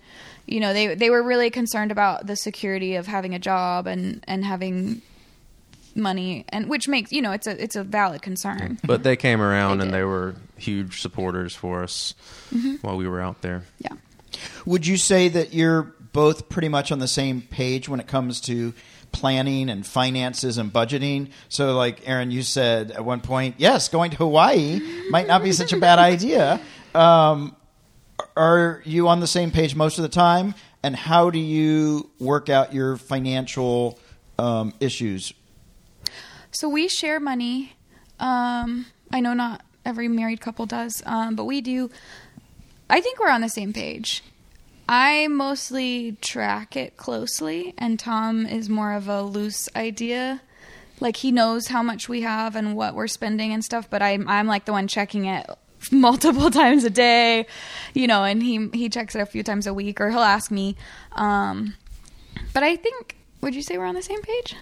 You 0.46 0.58
know, 0.60 0.72
they 0.72 0.94
they 0.94 1.10
were 1.10 1.22
really 1.22 1.50
concerned 1.50 1.92
about 1.92 2.26
the 2.26 2.34
security 2.34 2.94
of 2.96 3.06
having 3.06 3.34
a 3.34 3.38
job 3.38 3.86
and 3.86 4.24
and 4.26 4.42
having 4.44 5.02
money, 5.96 6.44
and 6.48 6.68
which 6.68 6.88
makes 6.88 7.12
you 7.12 7.22
know 7.22 7.32
it's 7.32 7.46
a 7.46 7.62
it's 7.62 7.76
a 7.76 7.84
valid 7.84 8.22
concern. 8.22 8.78
But 8.84 9.02
they 9.02 9.16
came 9.16 9.40
around 9.40 9.78
They 9.78 9.84
and 9.84 9.94
they 9.94 10.04
were 10.04 10.34
huge 10.56 11.00
supporters 11.00 11.54
for 11.54 11.82
us 11.82 12.14
while 12.82 12.96
we 12.96 13.08
were 13.08 13.20
out 13.20 13.42
there. 13.42 13.64
Yeah. 13.78 13.94
Would 14.66 14.86
you 14.86 14.96
say 14.96 15.28
that 15.28 15.52
you're 15.52 15.94
both 16.12 16.48
pretty 16.48 16.68
much 16.68 16.92
on 16.92 16.98
the 16.98 17.08
same 17.08 17.42
page 17.42 17.88
when 17.88 18.00
it 18.00 18.06
comes 18.06 18.40
to 18.42 18.72
planning 19.12 19.68
and 19.70 19.86
finances 19.86 20.58
and 20.58 20.72
budgeting? 20.72 21.30
So, 21.48 21.76
like 21.76 22.08
Erin, 22.08 22.30
you 22.30 22.42
said 22.42 22.90
at 22.92 23.04
one 23.04 23.20
point, 23.20 23.56
yes, 23.58 23.88
going 23.88 24.10
to 24.12 24.16
Hawaii 24.18 24.80
might 25.10 25.26
not 25.26 25.42
be 25.42 25.52
such 25.52 25.72
a 25.72 25.76
bad 25.76 25.98
idea. 26.12 26.60
Um, 26.94 27.56
are 28.36 28.82
you 28.84 29.08
on 29.08 29.20
the 29.20 29.26
same 29.26 29.50
page 29.50 29.74
most 29.74 29.98
of 29.98 30.02
the 30.02 30.08
time? 30.08 30.54
And 30.82 30.96
how 30.96 31.30
do 31.30 31.38
you 31.38 32.10
work 32.18 32.48
out 32.48 32.72
your 32.72 32.96
financial 32.96 33.98
um, 34.38 34.72
issues? 34.80 35.32
So 36.52 36.68
we 36.68 36.88
share 36.88 37.20
money. 37.20 37.74
Um, 38.18 38.86
I 39.12 39.20
know 39.20 39.34
not 39.34 39.62
every 39.84 40.08
married 40.08 40.40
couple 40.40 40.66
does, 40.66 41.02
um, 41.06 41.36
but 41.36 41.44
we 41.44 41.60
do. 41.60 41.90
I 42.88 43.00
think 43.00 43.20
we're 43.20 43.30
on 43.30 43.40
the 43.40 43.48
same 43.48 43.72
page. 43.72 44.22
I 44.88 45.28
mostly 45.28 46.16
track 46.20 46.76
it 46.76 46.96
closely, 46.96 47.74
and 47.78 47.98
Tom 47.98 48.44
is 48.44 48.68
more 48.68 48.92
of 48.92 49.08
a 49.08 49.22
loose 49.22 49.68
idea. 49.76 50.42
Like 50.98 51.16
he 51.16 51.30
knows 51.30 51.68
how 51.68 51.82
much 51.82 52.08
we 52.08 52.22
have 52.22 52.56
and 52.56 52.74
what 52.74 52.94
we're 52.94 53.06
spending 53.06 53.52
and 53.52 53.64
stuff, 53.64 53.88
but 53.88 54.02
I'm 54.02 54.28
I'm 54.28 54.46
like 54.46 54.64
the 54.64 54.72
one 54.72 54.88
checking 54.88 55.26
it 55.26 55.48
multiple 55.92 56.50
times 56.62 56.84
a 56.84 56.90
day, 56.90 57.46
you 57.94 58.08
know, 58.08 58.24
and 58.24 58.42
he 58.42 58.68
he 58.72 58.88
checks 58.88 59.14
it 59.14 59.20
a 59.20 59.26
few 59.26 59.44
times 59.44 59.68
a 59.68 59.72
week, 59.72 60.00
or 60.00 60.10
he'll 60.10 60.18
ask 60.18 60.50
me. 60.50 60.76
Um, 61.12 61.74
but 62.52 62.64
I 62.64 62.74
think, 62.74 63.16
would 63.40 63.54
you 63.54 63.62
say 63.62 63.78
we're 63.78 63.84
on 63.84 63.94
the 63.94 64.02
same 64.02 64.22
page? 64.22 64.56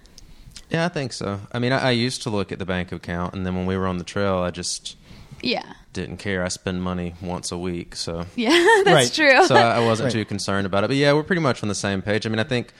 Yeah, 0.70 0.85
I 0.85 0.88
think 0.88 1.12
so. 1.12 1.40
I 1.52 1.59
mean, 1.59 1.72
I, 1.72 1.78
I 1.78 1.90
used 1.92 2.22
to 2.22 2.31
look 2.31 2.52
at 2.52 2.59
the 2.59 2.66
bank 2.66 2.92
account, 2.92 3.35
and 3.35 3.46
then 3.46 3.54
when 3.57 3.64
we 3.66 3.76
were 3.76 3.87
on 3.87 3.98
the 3.98 4.04
trail, 4.04 4.38
I 4.38 4.50
just 4.50 4.96
Yeah. 5.40 5.64
didn't 5.94 6.18
care. 6.18 6.44
I 6.44 6.48
spend 6.48 6.83
money 6.83 7.14
once 7.22 7.50
a 7.52 7.57
week, 7.59 7.96
so 7.96 8.26
Yeah, 8.37 8.50
that's 8.85 8.87
Right. 8.87 9.12
true. 9.12 9.46
so 9.46 9.54
I 9.57 9.76
I 9.76 9.81
wasn't 9.87 10.07
Right. 10.07 10.12
too 10.12 10.24
concerned 10.26 10.66
about 10.66 10.85
it. 10.85 10.88
But 10.88 10.96
yeah, 10.96 11.12
we're 11.14 11.22
pretty 11.22 11.42
much 11.42 11.62
on 11.62 11.68
the 11.68 11.74
same 11.74 12.02
page. 12.02 12.26
I 12.26 12.28
mean, 12.28 12.38
I 12.38 12.44
think, 12.44 12.72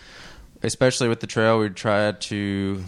especially 0.62 1.09
with 1.09 1.20
the 1.20 1.27
trail, 1.27 1.59
we 1.59 1.68
try 1.70 2.12
to 2.12 2.85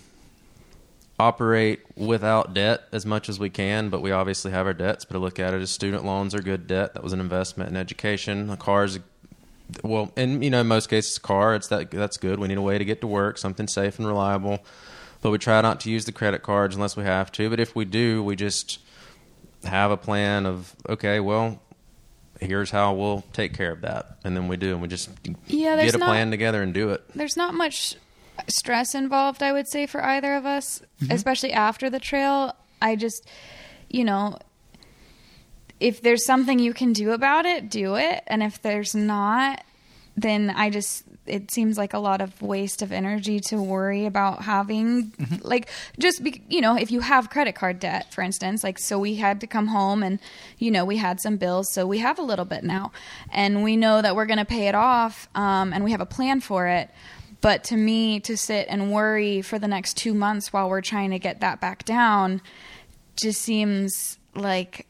operate 1.19 1.81
without 1.97 2.55
debt 2.55 2.83
as 2.93 3.05
much 3.05 3.29
as 3.29 3.39
we 3.39 3.51
can. 3.51 3.89
But 3.91 4.01
we 4.03 4.11
obviously 4.11 4.53
have 4.53 4.67
our 4.67 4.75
debts. 4.75 5.05
But 5.05 5.17
I 5.17 5.21
look 5.21 5.39
at 5.39 5.55
it 5.55 5.61
as 5.61 5.71
student 5.71 6.05
loans 6.05 6.35
are 6.35 6.41
good 6.43 6.67
debt. 6.67 6.95
That 6.95 7.03
was 7.03 7.13
an 7.13 7.21
investment 7.21 7.71
in 7.71 7.77
education. 7.77 8.51
A 8.51 8.57
car's 8.57 8.99
well, 9.85 10.11
and 10.17 10.43
you 10.43 10.51
know, 10.51 10.63
in 10.63 10.67
most 10.67 10.89
cases, 10.91 11.17
a 11.17 11.21
car 11.21 11.55
it's 11.55 11.69
that 11.69 11.91
that's 11.91 12.17
good. 12.17 12.41
We 12.41 12.49
need 12.49 12.59
a 12.59 12.63
way 12.63 12.77
to 12.79 12.85
get 12.85 13.01
to 13.03 13.07
work, 13.07 13.39
something 13.39 13.69
safe 13.69 13.99
and 13.99 14.07
reliable. 14.09 14.61
But 15.23 15.31
we 15.31 15.39
try 15.39 15.61
not 15.61 15.81
to 15.81 15.91
use 15.91 16.07
the 16.07 16.13
credit 16.13 16.43
cards 16.43 16.75
unless 16.75 16.97
we 16.97 17.05
have 17.05 17.31
to. 17.33 17.51
But 17.51 17.61
if 17.61 17.77
we 17.77 17.85
do, 17.85 18.23
we 18.23 18.37
just 18.37 18.79
have 19.65 19.91
a 19.91 19.97
plan 19.97 20.47
of 20.47 20.75
okay, 20.89 21.21
well, 21.21 21.61
here's 22.41 22.71
how 22.71 22.95
we'll 22.95 23.25
take 23.33 23.53
care 23.55 23.73
of 23.73 23.83
that, 23.83 24.17
and 24.25 24.35
then 24.37 24.49
we 24.49 24.57
do, 24.57 24.73
and 24.73 24.83
we 24.83 24.89
just 24.89 25.11
Yeah, 25.47 25.77
get 25.83 25.95
a 25.95 25.99
not- 25.99 26.07
plan 26.07 26.31
together 26.31 26.63
and 26.63 26.73
do 26.73 26.91
it. 26.91 27.03
There's 27.15 27.37
not 27.37 27.55
much 27.55 27.97
stress 28.49 28.95
involved, 28.95 29.43
I 29.43 29.53
would 29.53 29.69
say, 29.69 29.87
for 29.87 30.03
either 30.03 30.35
of 30.35 30.47
us, 30.47 30.81
mm-hmm. 31.03 31.13
especially 31.13 31.53
after 31.53 31.91
the 31.91 32.01
trail. 32.01 32.55
I 32.81 32.97
just, 32.97 33.29
you 33.91 34.05
know, 34.05 34.39
if 35.79 36.01
there's 36.01 36.25
something 36.25 36.59
you 36.59 36.73
can 36.73 36.93
do 36.95 37.13
about 37.13 37.45
it, 37.45 37.71
do 37.71 37.97
it. 37.97 38.23
And 38.27 38.43
if 38.43 38.61
there's 38.63 38.95
not, 38.95 39.63
then 40.17 40.51
I 40.51 40.71
just 40.71 41.05
it 41.27 41.51
seems 41.51 41.79
like 41.79 41.95
a 41.95 41.99
lot 41.99 42.21
of 42.21 42.41
waste 42.43 42.83
of 42.83 42.91
energy 42.91 43.39
to 43.39 43.63
worry 43.63 44.07
about 44.07 44.43
having 44.43 45.13
like 45.43 45.69
just 45.99 46.23
be, 46.25 46.43
you 46.49 46.61
know 46.61 46.77
if 46.77 46.91
you 46.91 47.01
have 47.01 47.31
credit 47.31 47.55
card 47.55 47.79
debt 47.79 48.13
for 48.13 48.23
instance 48.23 48.65
like 48.65 48.79
so 48.79 48.99
we 48.99 49.15
had 49.17 49.41
to 49.41 49.47
come 49.47 49.69
home 49.69 50.03
and 50.03 50.19
you 50.59 50.71
know 50.71 50.85
we 50.85 50.97
had 50.97 51.21
some 51.21 51.37
bills 51.37 51.73
so 51.73 51.87
we 51.87 51.99
have 51.99 52.19
a 52.19 52.23
little 52.23 52.45
bit 52.45 52.65
now. 52.65 52.93
And 53.33 53.63
we 53.63 53.77
know 53.77 54.03
that 54.03 54.17
we're 54.17 54.27
going 54.27 54.39
to 54.39 54.45
pay 54.45 54.69
it 54.69 54.75
off 54.75 55.29
um, 55.35 55.73
and 55.73 55.85
we 55.85 55.93
have 55.93 56.01
a 56.01 56.07
plan 56.07 56.41
for 56.41 56.67
it. 56.67 56.91
But 57.41 57.65
to 57.65 57.77
me 57.77 58.21
to 58.21 58.37
sit 58.37 58.67
and 58.69 58.93
worry 58.93 59.41
for 59.41 59.59
the 59.59 59.69
next 59.69 59.97
two 59.97 60.13
months 60.13 60.53
while 60.53 60.69
we're 60.69 60.83
trying 60.83 61.11
to 61.11 61.19
get 61.19 61.41
that 61.41 61.61
back 61.61 61.85
down 61.85 62.43
just 63.17 63.41
seems 63.41 64.19
like 64.35 64.87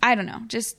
I 0.00 0.14
don't 0.14 0.26
know, 0.26 0.42
just 0.46 0.76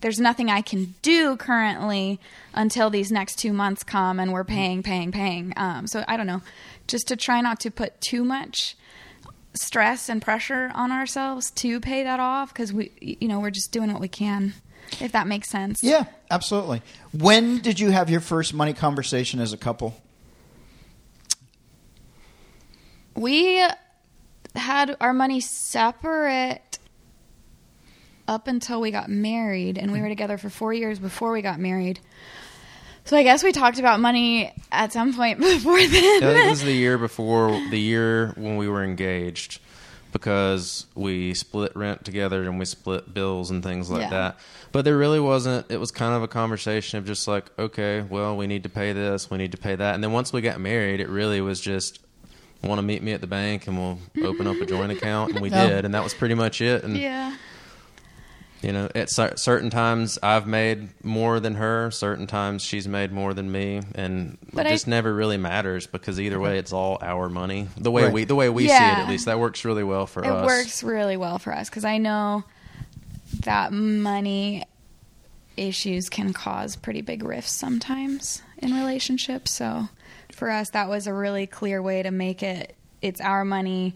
there's 0.00 0.18
nothing 0.18 0.50
I 0.50 0.62
can 0.62 0.94
do 1.02 1.36
currently 1.36 2.20
until 2.54 2.90
these 2.90 3.12
next 3.12 3.36
two 3.36 3.52
months 3.52 3.82
come 3.82 4.18
and 4.18 4.32
we're 4.32 4.44
paying, 4.44 4.82
paying, 4.82 5.12
paying. 5.12 5.52
Um, 5.56 5.86
so 5.86 6.04
I 6.08 6.16
don't 6.16 6.26
know, 6.26 6.42
just 6.86 7.08
to 7.08 7.16
try 7.16 7.40
not 7.40 7.60
to 7.60 7.70
put 7.70 8.00
too 8.00 8.24
much 8.24 8.76
stress 9.54 10.08
and 10.08 10.22
pressure 10.22 10.70
on 10.74 10.92
ourselves 10.92 11.50
to 11.50 11.80
pay 11.80 12.04
that 12.04 12.20
off 12.20 12.52
because 12.52 12.72
we, 12.72 12.92
you 13.00 13.28
know, 13.28 13.40
we're 13.40 13.50
just 13.50 13.72
doing 13.72 13.92
what 13.92 14.00
we 14.00 14.08
can. 14.08 14.54
If 15.00 15.12
that 15.12 15.28
makes 15.28 15.48
sense. 15.48 15.84
Yeah, 15.84 16.06
absolutely. 16.32 16.82
When 17.12 17.58
did 17.58 17.78
you 17.78 17.90
have 17.90 18.10
your 18.10 18.20
first 18.20 18.52
money 18.52 18.72
conversation 18.72 19.38
as 19.38 19.52
a 19.52 19.56
couple? 19.56 19.94
We 23.14 23.64
had 24.56 24.96
our 25.00 25.12
money 25.12 25.40
separate 25.40 26.79
up 28.30 28.46
until 28.46 28.80
we 28.80 28.92
got 28.92 29.10
married, 29.10 29.76
and 29.76 29.90
we 29.90 29.98
mm-hmm. 29.98 30.04
were 30.04 30.08
together 30.08 30.38
for 30.38 30.48
four 30.48 30.72
years 30.72 31.00
before 31.00 31.32
we 31.32 31.42
got 31.42 31.58
married. 31.58 31.98
So 33.04 33.16
I 33.16 33.24
guess 33.24 33.42
we 33.42 33.50
talked 33.50 33.80
about 33.80 33.98
money 33.98 34.54
at 34.70 34.92
some 34.92 35.12
point 35.12 35.40
before 35.40 35.84
then. 35.84 36.22
Yeah, 36.22 36.46
it 36.46 36.48
was 36.48 36.62
the 36.62 36.72
year 36.72 36.96
before 36.96 37.50
the 37.70 37.80
year 37.80 38.32
when 38.36 38.56
we 38.56 38.68
were 38.68 38.84
engaged 38.84 39.60
because 40.12 40.86
we 40.94 41.34
split 41.34 41.74
rent 41.74 42.04
together 42.04 42.44
and 42.44 42.58
we 42.58 42.64
split 42.64 43.12
bills 43.12 43.50
and 43.50 43.64
things 43.64 43.90
like 43.90 44.02
Yeah. 44.02 44.10
that. 44.10 44.38
But 44.70 44.84
there 44.84 44.96
really 44.96 45.20
wasn't 45.20 45.68
it 45.68 45.78
was 45.78 45.90
kind 45.90 46.14
of 46.14 46.22
a 46.22 46.28
conversation 46.28 46.98
of 46.98 47.06
just 47.06 47.26
like, 47.26 47.46
okay, 47.58 48.02
well, 48.02 48.36
we 48.36 48.46
need 48.46 48.62
to 48.62 48.68
pay 48.68 48.92
this, 48.92 49.28
we 49.28 49.38
need 49.38 49.52
to 49.52 49.58
pay 49.58 49.74
that. 49.74 49.94
And 49.96 50.04
then 50.04 50.12
once 50.12 50.32
we 50.32 50.40
got 50.40 50.60
married, 50.60 51.00
it 51.00 51.08
really 51.08 51.40
was 51.40 51.60
just 51.60 51.98
want 52.62 52.78
to 52.78 52.82
meet 52.82 53.02
me 53.02 53.12
at 53.12 53.20
the 53.20 53.26
bank 53.26 53.66
and 53.66 53.76
we'll 53.76 53.98
open 54.24 54.46
up 54.46 54.56
a 54.56 54.66
joint 54.66 54.92
account 54.96 55.32
and 55.32 55.40
we 55.40 55.48
did 55.48 55.84
and 55.84 55.94
that 55.94 56.04
was 56.04 56.12
pretty 56.12 56.34
much 56.34 56.60
it 56.60 56.84
and 56.84 56.96
yeah. 56.96 57.34
You 58.62 58.72
know, 58.72 58.88
at 58.94 59.08
cer- 59.10 59.36
certain 59.36 59.70
times 59.70 60.18
I've 60.22 60.46
made 60.46 60.88
more 61.04 61.40
than 61.40 61.54
her. 61.54 61.90
Certain 61.90 62.26
times 62.26 62.62
she's 62.62 62.86
made 62.86 63.10
more 63.12 63.32
than 63.34 63.50
me, 63.50 63.80
and 63.94 64.36
But 64.52 64.66
it 64.66 64.70
I- 64.70 64.72
just 64.72 64.86
never 64.86 65.14
really 65.14 65.36
matters 65.38 65.86
because 65.86 66.20
either 66.20 66.38
way, 66.38 66.58
it's 66.58 66.72
all 66.72 66.98
our 67.00 67.28
money. 67.28 67.68
The 67.78 67.90
way 67.90 68.04
Right. 68.04 68.12
we 68.12 68.24
the 68.24 68.34
way 68.34 68.48
we 68.48 68.68
see 68.68 68.74
it, 68.74 68.78
at 68.80 69.08
least, 69.08 69.24
that 69.26 69.38
works 69.38 69.64
really 69.64 69.84
well 69.84 70.06
for 70.06 70.22
It 70.22 70.28
us. 70.30 70.42
It 70.42 70.46
works 70.46 70.82
really 70.82 71.16
well 71.16 71.38
for 71.38 71.54
us 71.54 71.70
because 71.70 71.84
I 71.84 71.98
know 71.98 72.44
that 73.40 73.72
money 73.72 74.64
issues 75.56 76.08
can 76.08 76.32
cause 76.32 76.76
pretty 76.76 77.00
big 77.02 77.22
rifts 77.22 77.52
sometimes 77.52 78.42
in 78.58 78.72
relationships. 78.74 79.50
So 79.52 79.88
for 80.32 80.50
us, 80.50 80.70
that 80.70 80.88
was 80.88 81.06
a 81.06 81.12
really 81.14 81.46
clear 81.46 81.80
way 81.82 82.02
to 82.02 82.10
make 82.10 82.42
it 82.42 82.74
it's 83.02 83.20
our 83.20 83.44
money 83.44 83.94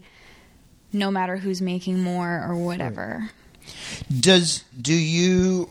no 0.91 1.11
matter 1.11 1.37
who's 1.37 1.61
making 1.61 1.99
more 2.01 2.43
or 2.47 2.55
whatever. 2.55 3.29
Does 4.19 4.63
do 4.79 4.93
you 4.93 5.69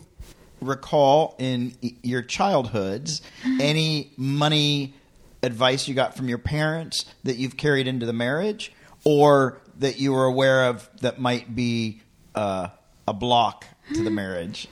recall 0.61 1.35
in 1.39 1.75
your 2.03 2.23
childhoods 2.23 3.23
any 3.45 4.13
money 4.17 4.95
advice 5.43 5.87
you 5.87 5.95
got 5.95 6.17
from 6.17 6.29
your 6.29 6.39
parents 6.39 7.05
that 7.25 7.37
you've 7.37 7.57
carried 7.57 7.87
into 7.87 8.07
the 8.07 8.13
marriage, 8.13 8.73
or 9.05 9.61
that 9.79 9.99
you 9.99 10.13
were 10.13 10.25
aware 10.25 10.67
of 10.67 10.89
that 11.01 11.19
might 11.19 11.55
be 11.55 12.01
uh, 12.35 12.69
a 13.07 13.13
block 13.13 13.67
to 13.93 14.03
the 14.03 14.11
marriage? 14.11 14.69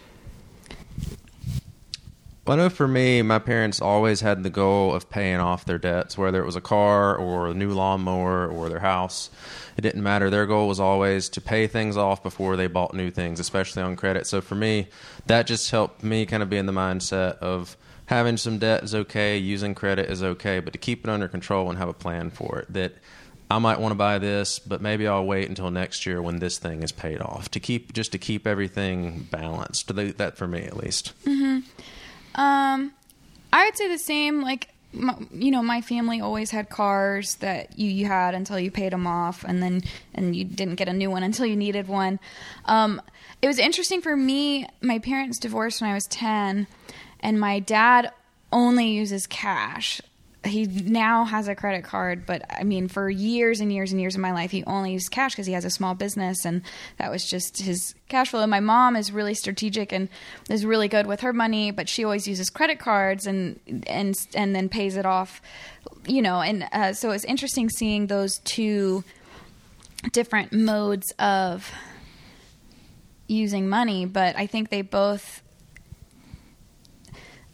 Well, 2.44 2.58
I 2.58 2.62
know 2.64 2.70
for 2.70 2.88
me, 2.88 3.22
my 3.22 3.38
parents 3.38 3.80
always 3.80 4.20
had 4.20 4.42
the 4.42 4.50
goal 4.50 4.92
of 4.92 5.08
paying 5.08 5.38
off 5.38 5.64
their 5.64 5.78
debts, 5.78 6.18
whether 6.18 6.42
it 6.42 6.46
was 6.46 6.56
a 6.56 6.60
car 6.60 7.14
or 7.14 7.46
a 7.46 7.54
new 7.54 7.70
lawnmower 7.70 8.48
or 8.48 8.68
their 8.68 8.80
house. 8.80 9.30
It 9.76 9.82
didn't 9.82 10.02
matter. 10.02 10.28
Their 10.28 10.46
goal 10.46 10.66
was 10.66 10.80
always 10.80 11.28
to 11.30 11.40
pay 11.40 11.68
things 11.68 11.96
off 11.96 12.20
before 12.20 12.56
they 12.56 12.66
bought 12.66 12.94
new 12.94 13.12
things, 13.12 13.38
especially 13.38 13.82
on 13.82 13.94
credit. 13.94 14.26
So 14.26 14.40
for 14.40 14.56
me, 14.56 14.88
that 15.26 15.46
just 15.46 15.70
helped 15.70 16.02
me 16.02 16.26
kind 16.26 16.42
of 16.42 16.50
be 16.50 16.56
in 16.56 16.66
the 16.66 16.72
mindset 16.72 17.38
of 17.38 17.76
having 18.06 18.36
some 18.36 18.58
debt 18.58 18.82
is 18.82 18.92
okay, 18.92 19.38
using 19.38 19.76
credit 19.76 20.10
is 20.10 20.20
okay, 20.24 20.58
but 20.58 20.72
to 20.72 20.80
keep 20.80 21.04
it 21.04 21.10
under 21.10 21.28
control 21.28 21.70
and 21.70 21.78
have 21.78 21.88
a 21.88 21.94
plan 21.94 22.30
for 22.30 22.58
it. 22.58 22.72
That 22.72 22.94
I 23.52 23.58
might 23.58 23.78
want 23.78 23.92
to 23.92 23.96
buy 23.96 24.18
this, 24.18 24.58
but 24.58 24.80
maybe 24.80 25.06
I'll 25.06 25.26
wait 25.26 25.48
until 25.48 25.70
next 25.70 26.06
year 26.06 26.20
when 26.20 26.38
this 26.38 26.58
thing 26.58 26.82
is 26.82 26.90
paid 26.90 27.20
off 27.20 27.50
to 27.50 27.60
keep 27.60 27.92
just 27.92 28.10
to 28.12 28.18
keep 28.18 28.46
everything 28.46 29.28
balanced. 29.30 29.94
That 29.94 30.36
for 30.36 30.48
me, 30.48 30.62
at 30.62 30.76
least. 30.76 31.12
Mm-hmm. 31.24 31.60
Um, 32.34 32.92
I 33.52 33.66
would 33.66 33.76
say 33.76 33.88
the 33.88 33.98
same. 33.98 34.42
Like, 34.42 34.68
my, 34.92 35.16
you 35.32 35.50
know, 35.50 35.62
my 35.62 35.80
family 35.80 36.20
always 36.20 36.50
had 36.50 36.68
cars 36.68 37.36
that 37.36 37.78
you, 37.78 37.90
you 37.90 38.06
had 38.06 38.34
until 38.34 38.58
you 38.58 38.70
paid 38.70 38.92
them 38.92 39.06
off, 39.06 39.44
and 39.44 39.62
then 39.62 39.82
and 40.14 40.36
you 40.36 40.44
didn't 40.44 40.76
get 40.76 40.88
a 40.88 40.92
new 40.92 41.10
one 41.10 41.22
until 41.22 41.46
you 41.46 41.56
needed 41.56 41.88
one. 41.88 42.20
Um, 42.66 43.00
it 43.40 43.46
was 43.46 43.58
interesting 43.58 44.00
for 44.00 44.16
me. 44.16 44.66
My 44.80 44.98
parents 44.98 45.38
divorced 45.38 45.80
when 45.80 45.90
I 45.90 45.94
was 45.94 46.06
ten, 46.06 46.66
and 47.20 47.40
my 47.40 47.58
dad 47.58 48.12
only 48.52 48.88
uses 48.88 49.26
cash. 49.26 50.00
He 50.44 50.66
now 50.66 51.24
has 51.24 51.46
a 51.46 51.54
credit 51.54 51.84
card, 51.84 52.26
but 52.26 52.44
I 52.50 52.64
mean, 52.64 52.88
for 52.88 53.08
years 53.08 53.60
and 53.60 53.72
years 53.72 53.92
and 53.92 54.00
years 54.00 54.16
of 54.16 54.20
my 54.20 54.32
life, 54.32 54.50
he 54.50 54.64
only 54.64 54.92
used 54.92 55.10
cash 55.12 55.32
because 55.32 55.46
he 55.46 55.52
has 55.52 55.64
a 55.64 55.70
small 55.70 55.94
business, 55.94 56.44
and 56.44 56.62
that 56.98 57.12
was 57.12 57.24
just 57.24 57.62
his 57.62 57.94
cash 58.08 58.30
flow. 58.30 58.40
And 58.40 58.50
my 58.50 58.58
mom 58.58 58.96
is 58.96 59.12
really 59.12 59.34
strategic 59.34 59.92
and 59.92 60.08
is 60.50 60.66
really 60.66 60.88
good 60.88 61.06
with 61.06 61.20
her 61.20 61.32
money, 61.32 61.70
but 61.70 61.88
she 61.88 62.02
always 62.02 62.26
uses 62.26 62.50
credit 62.50 62.80
cards 62.80 63.26
and 63.26 63.60
and 63.86 64.16
and 64.34 64.54
then 64.54 64.68
pays 64.68 64.96
it 64.96 65.06
off, 65.06 65.40
you 66.06 66.22
know. 66.22 66.40
And 66.40 66.66
uh, 66.72 66.92
so 66.92 67.12
it's 67.12 67.24
interesting 67.24 67.68
seeing 67.68 68.08
those 68.08 68.38
two 68.38 69.04
different 70.10 70.52
modes 70.52 71.12
of 71.18 71.70
using 73.28 73.68
money, 73.68 74.06
but 74.06 74.36
I 74.36 74.46
think 74.46 74.70
they 74.70 74.82
both 74.82 75.41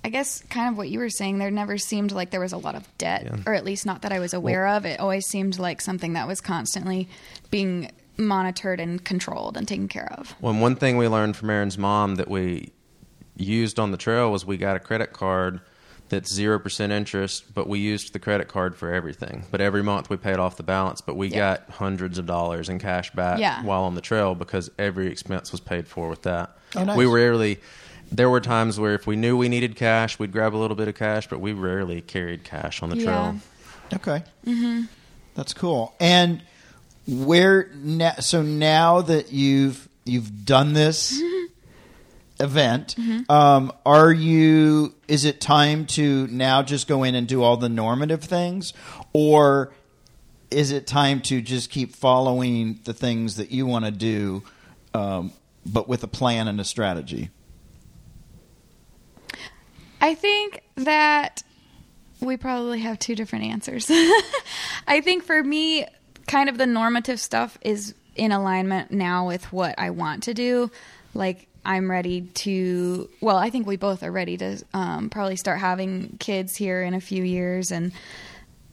I 0.09 0.11
guess 0.11 0.43
kind 0.49 0.71
of 0.71 0.79
what 0.79 0.89
you 0.89 1.01
were 1.01 1.11
saying, 1.11 1.37
there 1.37 1.51
never 1.51 1.77
seemed 1.77 2.13
like 2.13 2.31
there 2.31 2.41
was 2.41 2.55
a 2.55 2.57
lot 2.57 2.75
of 2.75 2.89
debt, 2.97 3.25
Yeah. 3.25 3.37
or 3.45 3.53
at 3.53 3.63
least 3.63 3.85
not 3.85 4.01
that 4.03 4.11
I 4.11 4.21
was 4.21 4.33
aware 4.33 4.67
of. 4.69 4.87
It 4.87 5.01
always 5.01 5.27
seemed 5.27 5.59
like 5.59 5.83
something 5.83 6.15
that 6.15 6.27
was 6.27 6.41
constantly 6.41 7.11
being 7.51 7.91
monitored 8.17 8.81
and 8.81 9.05
controlled 9.05 9.59
and 9.59 9.69
taken 9.69 9.87
care 9.87 10.11
of. 10.17 10.35
Well, 10.41 10.55
one 10.55 10.77
thing 10.77 10.97
we 10.97 11.09
learned 11.09 11.37
from 11.37 11.51
Erin's 11.51 11.77
mom 11.77 12.15
that 12.15 12.29
we 12.31 12.73
used 13.37 13.79
on 13.79 13.91
the 13.91 13.99
trail 13.99 14.33
was 14.33 14.47
we 14.47 14.57
got 14.57 14.77
a 14.77 14.81
credit 14.81 15.13
card 15.13 15.61
that's 16.09 16.33
zero 16.33 16.59
percent 16.59 16.91
interest, 16.91 17.53
but 17.55 17.69
we 17.69 17.79
used 17.79 18.15
the 18.15 18.19
credit 18.19 18.49
card 18.49 18.75
for 18.77 18.91
everything. 18.95 19.45
But 19.51 19.61
every 19.61 19.83
month 19.83 20.09
we 20.09 20.17
paid 20.17 20.39
off 20.39 20.57
the 20.57 20.63
balance, 20.63 21.03
but 21.03 21.17
we 21.19 21.29
Yeah. 21.29 21.37
got 21.59 21.69
hundreds 21.69 22.17
of 22.17 22.25
dollars 22.25 22.71
in 22.71 22.79
cash 22.79 23.11
back 23.11 23.41
Yeah. 23.41 23.63
while 23.63 23.83
on 23.85 23.95
the 23.95 24.01
trail 24.01 24.35
because 24.35 24.71
every 24.79 25.09
expense 25.09 25.53
was 25.53 25.61
paid 25.61 25.87
for 25.87 26.09
with 26.09 26.23
that. 26.23 26.57
Oh, 26.77 26.85
nice. 26.85 26.97
We 26.97 27.05
rarely. 27.05 27.61
There 28.11 28.31
were 28.31 28.41
times 28.41 28.81
where 28.81 28.95
if 28.95 29.07
we 29.07 29.17
knew 29.17 29.37
we 29.37 29.49
needed 29.49 29.77
cash, 29.77 30.19
we'd 30.19 30.33
grab 30.33 30.55
a 30.55 30.57
little 30.59 30.77
bit 30.77 30.89
of 30.89 30.95
cash, 30.95 31.29
but 31.29 31.41
we 31.41 31.53
rarely 31.53 32.01
carried 32.01 32.43
cash 32.45 32.83
on 32.83 32.91
the 32.91 32.97
Yeah. 32.97 33.05
trail. 33.05 33.41
Okay. 33.95 34.25
Mm-hmm. 34.47 34.83
That's 35.35 35.53
cool. 35.55 35.95
And 36.01 36.43
where 37.07 37.71
na- 37.75 38.17
so 38.21 38.43
now 38.43 39.03
that 39.03 39.33
you've 39.33 39.89
you've 40.05 40.45
done 40.45 40.73
this 40.73 41.21
event, 42.41 42.97
um, 43.29 43.73
are 43.85 44.13
you? 44.13 44.95
Is 45.07 45.25
it 45.25 45.41
time 45.41 45.87
to 45.87 46.27
now 46.29 46.63
just 46.63 46.87
go 46.89 47.03
in 47.05 47.15
and 47.15 47.27
do 47.27 47.43
all 47.43 47.57
the 47.57 47.69
normative 47.69 48.23
things, 48.25 48.73
or 49.13 49.73
is 50.51 50.71
it 50.71 50.87
time 50.87 51.21
to 51.23 51.41
just 51.43 51.71
keep 51.71 51.95
following 51.95 52.81
the 52.85 52.95
things 52.95 53.37
that 53.37 53.51
you 53.51 53.67
want 53.67 53.85
to 53.85 53.91
do, 53.91 54.43
um, 54.95 55.33
but 55.67 55.89
with 55.89 56.03
a 56.05 56.09
plan 56.09 56.49
and 56.49 56.61
a 56.61 56.65
strategy? 56.65 57.31
I 60.01 60.15
think 60.15 60.63
that 60.77 61.43
we 62.21 62.37
probably 62.37 62.81
have 62.81 62.99
two 62.99 63.15
different 63.15 63.45
answers. 63.47 63.87
I 64.87 65.01
think 65.03 65.25
for 65.25 65.43
me, 65.43 65.87
kind 66.27 66.49
of 66.49 66.59
the 66.59 66.67
normative 66.67 67.21
stuff 67.21 67.59
is 67.63 67.95
in 68.17 68.33
alignment 68.33 68.91
now 68.91 69.27
with 69.27 69.53
what 69.53 69.79
I 69.79 69.91
want 69.91 70.25
to 70.25 70.35
do. 70.35 70.71
Like, 71.15 71.47
I'm 71.65 71.91
ready 71.91 72.23
to, 72.23 73.09
well, 73.21 73.37
I 73.37 73.51
think 73.51 73.67
we 73.67 73.77
both 73.77 74.03
are 74.03 74.11
ready 74.11 74.37
to 74.39 74.63
um, 74.73 75.11
probably 75.11 75.37
start 75.37 75.59
having 75.59 76.17
kids 76.19 76.57
here 76.57 76.83
in 76.83 76.95
a 76.95 77.01
few 77.01 77.23
years. 77.23 77.71
And 77.71 77.93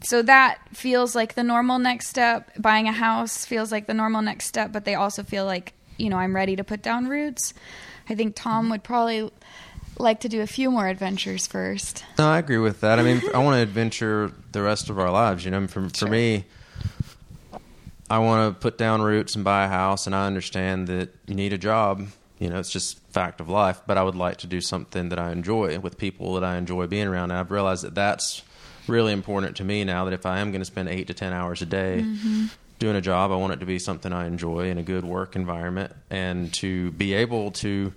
so 0.01 0.21
that 0.21 0.59
feels 0.73 1.15
like 1.15 1.33
the 1.33 1.43
normal 1.43 1.79
next 1.79 2.07
step. 2.07 2.51
Buying 2.57 2.87
a 2.87 2.93
house 2.93 3.45
feels 3.45 3.71
like 3.71 3.87
the 3.87 3.93
normal 3.93 4.21
next 4.21 4.45
step, 4.45 4.71
but 4.71 4.85
they 4.85 4.95
also 4.95 5.23
feel 5.23 5.45
like 5.45 5.73
you 5.97 6.09
know 6.09 6.17
I'm 6.17 6.35
ready 6.35 6.55
to 6.55 6.63
put 6.63 6.81
down 6.81 7.07
roots. 7.07 7.53
I 8.07 8.15
think 8.15 8.35
Tom 8.35 8.69
would 8.69 8.83
probably 8.83 9.31
like 9.97 10.19
to 10.21 10.29
do 10.29 10.41
a 10.41 10.47
few 10.47 10.71
more 10.71 10.87
adventures 10.87 11.47
first. 11.47 12.03
No, 12.17 12.27
I 12.27 12.39
agree 12.39 12.57
with 12.57 12.81
that. 12.81 12.99
I 12.99 13.03
mean, 13.03 13.21
I 13.33 13.39
want 13.39 13.55
to 13.55 13.61
adventure 13.61 14.31
the 14.51 14.61
rest 14.61 14.89
of 14.89 14.99
our 14.99 15.11
lives. 15.11 15.45
You 15.45 15.51
know, 15.51 15.67
for 15.67 15.89
for 15.89 15.95
Sure. 15.95 16.09
me, 16.09 16.45
I 18.09 18.19
want 18.19 18.53
to 18.53 18.59
put 18.59 18.77
down 18.77 19.01
roots 19.01 19.35
and 19.35 19.43
buy 19.43 19.65
a 19.65 19.67
house, 19.69 20.05
and 20.05 20.15
I 20.15 20.27
understand 20.27 20.87
that 20.87 21.13
you 21.27 21.35
need 21.35 21.53
a 21.53 21.57
job. 21.57 22.07
You 22.39 22.49
know, 22.49 22.59
it's 22.59 22.69
just 22.69 22.99
fact 23.09 23.39
of 23.39 23.49
life. 23.49 23.81
But 23.87 23.97
I 23.97 24.03
would 24.03 24.15
like 24.15 24.37
to 24.37 24.47
do 24.47 24.59
something 24.61 25.09
that 25.09 25.19
I 25.19 25.31
enjoy 25.31 25.79
with 25.79 25.97
people 25.97 26.33
that 26.35 26.43
I 26.43 26.57
enjoy 26.57 26.87
being 26.87 27.07
around. 27.07 27.31
And 27.31 27.39
I've 27.39 27.51
realized 27.51 27.83
that 27.83 27.95
that's 27.95 28.43
really 28.87 29.13
important 29.13 29.55
to 29.57 29.63
me 29.63 29.83
now. 29.83 30.05
That 30.05 30.13
if 30.13 30.25
I 30.25 30.39
am 30.39 30.51
going 30.51 30.61
to 30.61 30.65
spend 30.65 30.89
eight 30.89 31.07
to 31.07 31.13
ten 31.13 31.31
hours 31.33 31.61
a 31.61 31.65
day 31.65 32.03
mm-hmm. 32.03 32.45
doing 32.77 32.95
a 32.95 33.01
job, 33.01 33.31
I 33.31 33.35
want 33.37 33.53
it 33.53 33.59
to 33.61 33.65
be 33.65 33.79
something 33.79 34.11
I 34.11 34.27
enjoy 34.27 34.69
in 34.69 34.77
a 34.77 34.83
good 34.83 35.05
work 35.05 35.35
environment, 35.35 35.93
and 36.09 36.53
to 36.55 36.91
be 36.91 37.13
able 37.13 37.51
to 37.51 37.93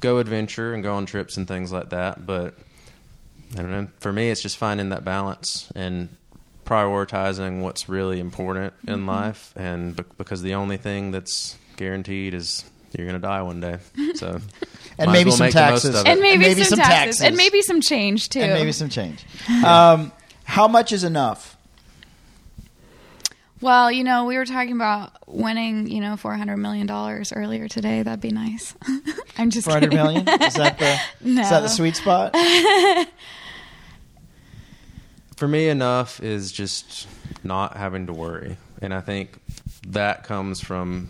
go 0.00 0.18
adventure 0.18 0.74
and 0.74 0.82
go 0.82 0.94
on 0.94 1.06
trips 1.06 1.36
and 1.36 1.46
things 1.46 1.70
like 1.72 1.90
that. 1.90 2.26
But 2.26 2.54
I 3.54 3.56
don't 3.62 3.70
know. 3.70 3.88
For 4.00 4.12
me, 4.12 4.30
it's 4.30 4.42
just 4.42 4.56
finding 4.56 4.88
that 4.90 5.04
balance 5.04 5.70
and 5.74 6.08
prioritizing 6.64 7.62
what's 7.62 7.88
really 7.88 8.20
important 8.20 8.72
in 8.86 9.06
life. 9.06 9.52
And 9.56 9.96
be- 9.96 10.04
because 10.18 10.42
the 10.42 10.54
only 10.54 10.76
thing 10.76 11.10
that's 11.10 11.56
guaranteed 11.76 12.34
is 12.34 12.64
you're 12.96 13.06
going 13.06 13.20
to 13.20 13.26
die 13.26 13.42
one 13.42 13.60
day. 13.60 13.78
So, 14.14 14.40
And 14.98 15.12
maybe 15.12 15.28
well 15.28 15.36
some 15.38 15.46
make 15.46 15.54
the 15.54 15.60
most 15.60 15.82
taxes. 15.82 16.04
And 16.04 16.20
maybe, 16.20 16.38
maybe 16.38 16.62
some, 16.64 16.76
some 16.76 16.78
taxes. 16.78 17.18
taxes. 17.18 17.22
and 17.22 17.36
maybe 17.36 17.62
some 17.62 17.80
change 17.80 18.28
too. 18.28 18.40
and 18.40 18.52
maybe 18.52 18.72
some 18.72 18.88
change. 18.90 19.24
Um, 19.64 20.12
how 20.44 20.68
much 20.68 20.92
is 20.92 21.04
enough? 21.04 21.56
Well, 23.62 23.90
you 23.92 24.04
know, 24.04 24.24
we 24.24 24.36
were 24.36 24.46
talking 24.46 24.72
about 24.72 25.12
winning, 25.26 25.90
you 25.90 26.00
know, 26.00 26.16
four 26.16 26.34
hundred 26.34 26.56
million 26.58 26.86
dollars 26.86 27.32
earlier 27.32 27.68
today. 27.68 28.02
That'd 28.02 28.20
be 28.20 28.30
nice. 28.30 28.74
I'm 29.38 29.50
just 29.50 29.64
Four 29.64 29.74
hundred 29.74 29.90
kidding. 29.90 30.04
million? 30.04 30.28
Is 30.42 30.54
that 30.54 30.78
the 30.78 30.98
No. 31.20 31.42
is 31.42 31.50
that 31.50 31.60
the 31.60 31.68
sweet 31.68 31.96
spot? 31.96 32.34
For 35.36 35.48
me, 35.48 35.68
enough 35.68 36.20
is 36.22 36.52
just 36.52 37.08
not 37.42 37.76
having 37.76 38.06
to 38.08 38.12
worry. 38.12 38.58
And 38.82 38.92
I 38.92 39.00
think 39.00 39.38
that 39.88 40.24
comes 40.24 40.60
from 40.60 41.08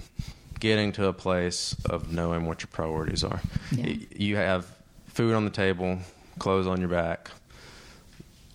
getting 0.60 0.92
to 0.92 1.06
a 1.06 1.12
place 1.12 1.74
of 1.86 2.12
knowing 2.12 2.46
what 2.46 2.62
your 2.62 2.68
priorities 2.70 3.24
are. 3.24 3.40
Yeah. 3.72 3.94
You 4.14 4.36
have 4.36 4.66
food 5.08 5.34
on 5.34 5.44
the 5.44 5.50
table, 5.50 5.98
clothes 6.38 6.68
on 6.68 6.78
your 6.80 6.88
back. 6.90 7.30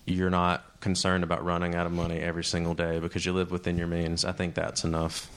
You're 0.06 0.30
not 0.30 0.64
concerned 0.80 1.24
about 1.24 1.44
running 1.44 1.74
out 1.74 1.84
of 1.84 1.92
money 1.92 2.20
every 2.20 2.44
single 2.44 2.74
day 2.74 2.98
because 3.00 3.26
you 3.26 3.32
live 3.32 3.50
within 3.50 3.76
your 3.76 3.88
means. 3.88 4.24
I 4.24 4.32
think 4.32 4.54
that's 4.54 4.84
enough. 4.84 5.28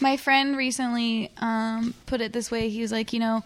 My 0.00 0.16
friend 0.16 0.56
recently 0.56 1.30
um, 1.38 1.94
put 2.06 2.20
it 2.20 2.32
this 2.32 2.50
way. 2.50 2.68
He 2.68 2.82
was 2.82 2.92
like, 2.92 3.12
you 3.12 3.18
know, 3.18 3.42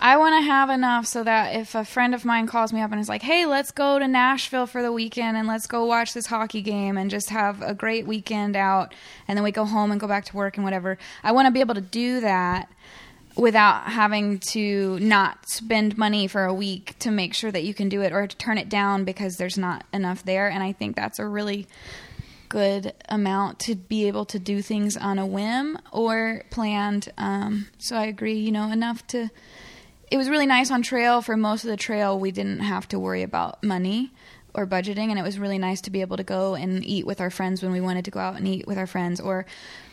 I 0.00 0.16
want 0.16 0.42
to 0.42 0.50
have 0.50 0.70
enough 0.70 1.06
so 1.06 1.22
that 1.24 1.54
if 1.54 1.74
a 1.74 1.84
friend 1.84 2.14
of 2.14 2.24
mine 2.24 2.46
calls 2.46 2.72
me 2.72 2.80
up 2.80 2.90
and 2.90 3.00
is 3.00 3.08
like, 3.08 3.22
hey, 3.22 3.46
let's 3.46 3.70
go 3.70 3.98
to 3.98 4.08
Nashville 4.08 4.66
for 4.66 4.82
the 4.82 4.92
weekend 4.92 5.36
and 5.36 5.46
let's 5.46 5.66
go 5.66 5.84
watch 5.84 6.14
this 6.14 6.26
hockey 6.26 6.62
game 6.62 6.96
and 6.96 7.10
just 7.10 7.30
have 7.30 7.62
a 7.62 7.74
great 7.74 8.06
weekend 8.06 8.56
out, 8.56 8.94
and 9.28 9.36
then 9.36 9.44
we 9.44 9.52
go 9.52 9.64
home 9.64 9.92
and 9.92 10.00
go 10.00 10.08
back 10.08 10.24
to 10.26 10.36
work 10.36 10.56
and 10.56 10.64
whatever. 10.64 10.98
I 11.22 11.32
want 11.32 11.46
to 11.46 11.52
be 11.52 11.60
able 11.60 11.74
to 11.76 11.80
do 11.80 12.20
that 12.20 12.68
without 13.36 13.84
having 13.84 14.38
to 14.38 14.98
not 15.00 15.48
spend 15.48 15.98
money 15.98 16.26
for 16.26 16.44
a 16.44 16.54
week 16.54 16.98
to 17.00 17.10
make 17.10 17.34
sure 17.34 17.50
that 17.50 17.64
you 17.64 17.74
can 17.74 17.88
do 17.88 18.00
it 18.00 18.12
or 18.12 18.26
to 18.26 18.36
turn 18.36 18.58
it 18.58 18.68
down 18.68 19.04
because 19.04 19.36
there's 19.36 19.58
not 19.58 19.84
enough 19.92 20.24
there. 20.24 20.48
And 20.48 20.62
I 20.62 20.72
think 20.72 20.96
that's 20.96 21.18
a 21.18 21.26
really 21.26 21.66
good 22.54 22.92
amount 23.08 23.58
to 23.58 23.74
be 23.74 24.06
able 24.06 24.24
to 24.24 24.38
do 24.38 24.62
things 24.62 24.96
on 24.96 25.18
a 25.18 25.26
whim 25.26 25.76
or 25.90 26.44
planned. 26.50 27.12
Um, 27.18 27.66
so 27.78 27.96
I 27.96 28.04
agree, 28.04 28.38
you 28.38 28.52
know, 28.52 28.70
enough 28.70 29.04
to. 29.08 29.28
It 30.08 30.16
was 30.16 30.28
really 30.28 30.46
nice 30.46 30.70
on 30.70 30.82
trail. 30.82 31.20
For 31.20 31.36
most 31.36 31.64
of 31.64 31.70
the 31.70 31.76
trail, 31.76 32.16
we 32.16 32.30
didn't 32.30 32.60
have 32.60 32.86
to 32.88 32.98
worry 33.00 33.24
about 33.24 33.64
money 33.64 34.12
or 34.54 34.68
budgeting, 34.68 35.10
and 35.10 35.18
it 35.18 35.22
was 35.22 35.36
really 35.36 35.58
nice 35.58 35.80
to 35.80 35.90
be 35.90 36.00
able 36.00 36.16
to 36.16 36.22
go 36.22 36.54
and 36.54 36.84
eat 36.84 37.04
with 37.04 37.20
our 37.20 37.30
friends 37.30 37.60
when 37.60 37.72
we 37.72 37.80
wanted 37.80 38.04
to 38.04 38.12
go 38.12 38.20
out 38.20 38.36
and 38.36 38.46
eat 38.46 38.68
with 38.68 38.78
our 38.78 38.86
friends. 38.86 39.18
Or, 39.18 39.46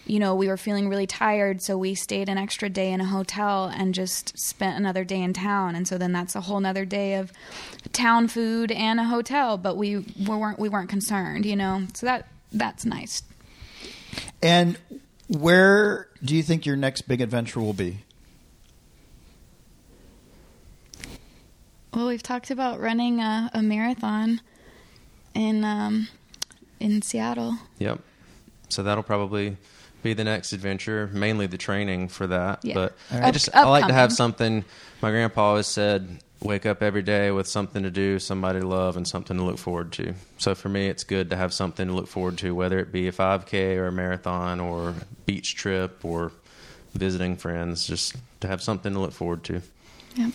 you 0.06 0.20
know, 0.20 0.36
we 0.36 0.48
were 0.48 0.58
feeling 0.58 0.88
really 0.88 1.08
tired, 1.08 1.64
so 1.64 1.80
we 1.80 1.96
stayed 1.96 2.30
an 2.30 2.38
extra 2.38 2.70
day 2.70 2.92
in 2.92 3.02
a 3.02 3.06
hotel 3.06 3.74
and 3.76 3.96
just 3.96 4.38
spent 4.38 4.78
another 4.78 5.04
day 5.04 5.24
in 5.24 5.34
town. 5.34 5.74
And 5.74 5.88
so 5.88 5.98
then 5.98 6.12
that's 6.12 6.36
a 6.36 6.42
whole 6.42 6.60
nother 6.60 6.86
day 6.86 7.16
of 7.16 7.34
town 7.92 8.28
food 8.28 8.72
and 8.72 9.00
a 9.00 9.06
hotel. 9.06 9.58
But 9.58 9.78
we, 9.78 9.98
we 9.98 10.36
weren't 10.36 10.60
we 10.60 10.70
weren't 10.70 10.90
concerned, 10.90 11.48
you 11.48 11.56
know. 11.56 11.88
So 11.96 12.06
that 12.06 12.28
that's 12.52 12.86
nice. 12.86 13.24
And 14.42 14.78
where 15.28 16.08
do 16.24 16.36
you 16.36 16.44
think 16.44 16.66
your 16.66 16.76
next 16.76 17.04
big 17.04 17.22
adventure 17.22 17.60
will 17.60 17.74
be? 17.74 18.00
Well, 21.94 22.08
we've 22.08 22.24
talked 22.24 22.52
about 22.52 22.80
running 22.80 23.20
a, 23.20 23.50
a 23.54 23.62
marathon 23.62 24.42
in 25.34 25.64
um, 25.64 26.08
in 26.80 27.02
Seattle. 27.02 27.58
Yep. 27.80 28.00
So 28.70 28.84
that'll 28.84 29.04
probably 29.04 29.58
be 30.02 30.14
the 30.14 30.24
next 30.24 30.54
adventure, 30.54 31.10
mainly 31.14 31.48
the 31.48 31.58
training 31.58 32.08
for 32.08 32.28
that. 32.28 32.64
Yeah. 32.64 32.74
But 32.74 32.98
All 33.12 33.18
I 33.18 33.22
right. 33.22 33.34
just 33.34 33.50
I 33.54 33.68
like 33.68 33.88
to 33.88 33.94
have 33.94 34.12
something. 34.12 34.64
My 35.02 35.12
grandpa 35.12 35.50
always 35.50 35.68
said, 35.68 36.22
"Wake 36.42 36.66
up 36.66 36.82
every 36.82 37.02
day 37.02 37.32
with 37.32 37.48
something 37.48 37.84
to 37.84 37.92
do, 37.92 38.20
somebody 38.20 38.60
to 38.60 38.68
love, 38.68 38.98
and 38.98 39.08
something 39.08 39.38
to 39.38 39.44
look 39.44 39.58
forward 39.58 39.92
to." 39.94 40.14
So 40.38 40.56
for 40.56 40.70
me, 40.70 40.88
it's 40.88 41.04
good 41.04 41.30
to 41.30 41.36
have 41.36 41.54
something 41.54 41.88
to 41.88 41.94
look 41.94 42.08
forward 42.08 42.38
to, 42.40 42.56
whether 42.56 42.80
it 42.80 42.92
be 42.92 43.08
a 43.08 43.12
5K 43.12 43.78
or 43.78 43.88
a 43.88 43.92
marathon 43.92 44.60
or 44.60 44.96
beach 45.26 45.56
trip 45.56 46.04
or 46.04 46.32
visiting 46.94 47.38
friends. 47.38 47.88
Just 47.88 48.16
to 48.42 48.48
have 48.48 48.62
something 48.62 48.94
to 48.94 49.00
look 49.00 49.14
forward 49.14 49.44
to. 49.46 49.62
Yeah. 50.16 50.32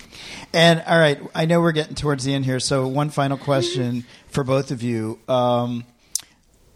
And 0.52 0.82
all 0.86 0.98
right, 0.98 1.20
I 1.34 1.44
know 1.44 1.60
we're 1.60 1.72
getting 1.72 1.94
towards 1.94 2.24
the 2.24 2.32
end 2.32 2.44
here, 2.44 2.60
so 2.60 2.86
one 2.88 3.10
final 3.10 3.36
question 3.36 4.04
for 4.28 4.42
both 4.44 4.70
of 4.70 4.82
you: 4.82 5.18
um, 5.28 5.84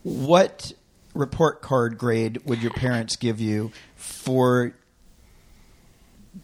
What 0.02 0.72
report 1.14 1.62
card 1.62 1.98
grade 1.98 2.40
would 2.44 2.62
your 2.62 2.72
parents 2.72 3.16
give 3.16 3.40
you 3.40 3.72
for 3.96 4.74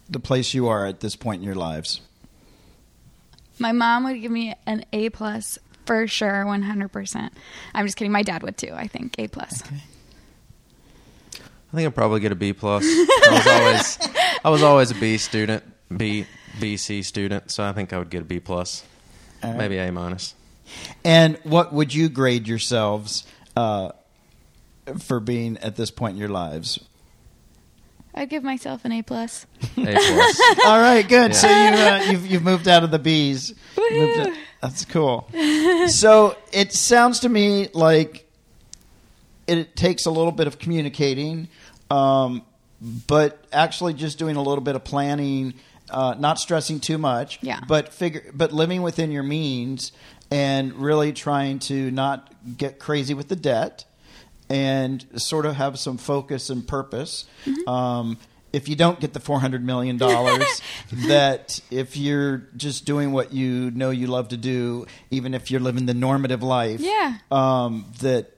the 0.09 0.21
place 0.21 0.55
you 0.55 0.69
are 0.69 0.87
at 0.87 1.01
this 1.01 1.15
point 1.15 1.41
in 1.41 1.47
your 1.47 1.55
lives? 1.55 2.01
My 3.59 3.73
mom 3.73 4.05
would 4.05 4.21
give 4.21 4.31
me 4.31 4.55
an 4.67 4.85
A 4.93 5.11
plus 5.11 5.59
for 5.87 6.07
sure, 6.07 6.45
one 6.45 6.63
hundred 6.63 6.89
percent. 6.89 7.33
I'm 7.75 7.87
just 7.87 7.97
kidding. 7.97 8.13
My 8.13 8.23
dad 8.23 8.43
would 8.43 8.57
too. 8.57 8.73
I 8.75 8.87
think 8.87 9.19
A 9.19 9.29
plus. 9.29 9.63
I 9.63 9.67
think 11.75 11.85
I'll 11.85 11.91
probably 11.91 12.21
get 12.21 12.33
a 12.33 12.37
B 12.37 12.53
plus. 12.53 12.85
I 12.85 13.31
was 13.31 13.47
always 13.47 13.99
I 14.45 14.51
was 14.51 14.63
always 14.63 14.91
a 14.91 14.95
B 14.95 15.19
student, 15.19 15.65
B 15.95 16.27
B 16.61 16.77
C 16.77 17.03
student, 17.03 17.51
so 17.51 17.65
I 17.65 17.73
think 17.73 17.93
I 17.93 17.99
would 17.99 18.11
get 18.11 18.23
a 18.23 18.25
B 18.25 18.41
plus, 18.41 18.85
All 19.43 19.51
right. 19.51 19.59
maybe 19.59 19.79
A 19.79 19.91
minus. 19.93 20.35
And 21.05 21.39
what 21.45 21.73
would 21.73 21.95
you 21.95 22.09
grade 22.09 22.49
yourselves 22.49 23.27
uh, 23.57 23.91
for 24.99 25.21
being 25.21 25.59
at 25.59 25.77
this 25.77 25.91
point 25.91 26.15
in 26.15 26.19
your 26.19 26.29
lives? 26.29 26.81
I'd 28.17 28.31
give 28.31 28.43
myself 28.43 28.85
an 28.87 28.93
A 28.93 29.03
plus. 29.03 29.47
A 29.77 29.85
plus. 29.85 30.41
All 30.67 30.79
right, 30.81 31.07
good. 31.07 31.35
So 31.35 31.49
you 31.49 31.55
uh, 31.55 32.07
you've 32.11 32.27
you've 32.27 32.43
moved 32.43 32.67
out 32.67 32.83
of 32.83 32.91
the 32.91 32.99
bees. 32.99 33.55
Moved 33.77 34.19
Woohoo. 34.21 34.37
that's 34.63 34.85
cool. 34.87 35.29
so 35.89 36.37
it 36.51 36.73
sounds 36.73 37.21
to 37.21 37.29
me 37.29 37.69
like 37.75 38.27
it 39.47 39.77
takes 39.77 40.07
a 40.07 40.11
little 40.11 40.33
bit 40.33 40.47
of 40.47 40.59
communicating, 40.59 41.49
um, 41.91 42.43
but 43.07 43.45
actually 43.53 43.93
just 43.93 44.19
doing 44.19 44.37
a 44.37 44.43
little 44.43 44.65
bit 44.65 44.77
of 44.77 44.83
planning, 44.83 45.53
uh, 45.91 46.15
not 46.19 46.39
stressing 46.39 46.81
too 46.81 46.97
much. 46.97 47.39
Yeah. 47.43 47.61
But 47.69 47.93
figure, 47.93 48.25
but 48.33 48.51
living 48.51 48.81
within 48.81 49.11
your 49.11 49.23
means 49.23 49.93
and 50.31 50.73
really 50.75 51.13
trying 51.13 51.59
to 51.61 51.91
not 51.91 52.33
get 52.57 52.79
crazy 52.79 53.15
with 53.15 53.29
the 53.29 53.37
debt 53.37 53.85
and 54.49 55.05
sort 55.17 55.47
of 55.47 55.57
have 55.57 55.79
some 55.79 55.99
focus 55.99 56.51
and 56.51 56.67
purpose. 56.67 57.25
Um, 57.67 58.19
if 58.53 58.69
you 58.69 58.77
don't 58.77 58.99
get 59.01 59.13
the 59.13 59.21
four 59.21 59.41
hundred 59.41 59.65
million 59.65 59.97
dollars, 59.99 60.63
that 61.09 61.61
if 61.71 61.97
you're 61.97 62.39
just 62.57 62.85
doing 62.87 63.13
what 63.13 63.33
you 63.33 63.71
know 63.73 63.91
you 63.91 64.07
love 64.07 64.29
to 64.29 64.37
do, 64.37 64.87
even 65.11 65.35
if 65.35 65.51
you're 65.51 65.61
living 65.61 65.87
the 65.87 65.95
normative 65.95 66.43
life, 66.43 66.81
Yeah. 66.81 67.19
um, 67.31 67.85
that 68.01 68.31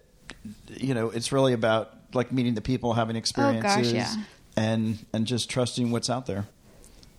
you 0.77 0.94
know 0.94 1.11
it's 1.11 1.31
really 1.31 1.53
about 1.53 1.92
like 2.14 2.33
meeting 2.33 2.55
the 2.55 2.61
people, 2.62 2.94
having 2.94 3.16
experiences, 3.16 3.92
Oh, 3.92 3.94
yeah. 3.97 4.16
and 4.57 5.05
and 5.12 5.27
just 5.27 5.51
trusting 5.51 5.90
what's 5.90 6.09
out 6.11 6.27
there. 6.27 6.47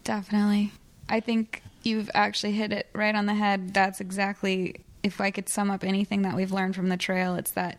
Definitely. 0.03 0.71
I 1.07 1.19
think 1.19 1.61
you've 1.83 2.09
actually 2.13 2.53
hit 2.53 2.71
it 2.71 2.87
right 2.93 3.15
on 3.15 3.25
the 3.25 3.33
head. 3.33 3.73
That's 3.73 4.01
exactly, 4.01 4.75
if 5.03 5.21
I 5.21 5.31
could 5.31 5.47
sum 5.49 5.71
up 5.71 5.83
anything 5.83 6.23
that 6.23 6.35
we've 6.35 6.51
learned 6.51 6.75
from 6.75 6.89
the 6.89 6.97
trail, 6.97 7.35
it's 7.35 7.51
that 7.51 7.77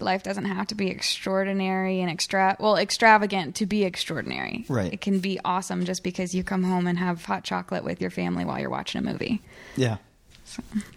life 0.00 0.22
doesn't 0.22 0.44
have 0.44 0.66
to 0.68 0.74
be 0.74 0.88
extraordinary 0.90 2.00
and 2.00 2.10
extra, 2.10 2.56
well, 2.60 2.76
extravagant 2.76 3.54
to 3.56 3.66
be 3.66 3.84
extraordinary. 3.84 4.64
Right. 4.68 4.92
It 4.92 5.00
can 5.00 5.18
be 5.20 5.38
awesome 5.44 5.84
just 5.84 6.02
because 6.02 6.34
you 6.34 6.42
come 6.44 6.62
home 6.64 6.86
and 6.86 6.98
have 6.98 7.24
hot 7.24 7.44
chocolate 7.44 7.84
with 7.84 8.00
your 8.00 8.10
family 8.10 8.44
while 8.44 8.58
you're 8.60 8.70
watching 8.70 9.00
a 9.00 9.04
movie. 9.12 9.42
Yeah, 9.76 9.96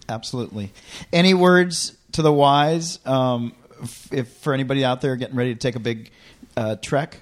absolutely. 0.08 0.72
Any 1.14 1.34
words 1.34 1.96
to 2.14 2.22
the 2.22 2.32
wise? 2.34 3.00
Um, 3.06 3.54
f- 3.82 4.10
if 4.14 4.30
for 4.38 4.54
anybody 4.54 4.84
out 4.86 5.02
there 5.02 5.16
getting 5.16 5.36
ready 5.36 5.54
to 5.54 5.60
take 5.60 5.76
a 5.76 5.80
big 5.80 6.12
uh, 6.58 6.76
trek, 6.82 7.18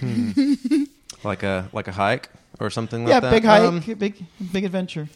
like 1.24 1.42
a 1.42 1.68
like 1.72 1.88
a 1.88 1.92
hike 1.92 2.28
or 2.60 2.70
something 2.70 3.04
like 3.04 3.10
yeah, 3.10 3.20
that. 3.20 3.30
big 3.30 3.44
hike, 3.44 3.62
Um, 3.62 3.80
big 3.80 4.24
big 4.52 4.64
adventure. 4.64 5.08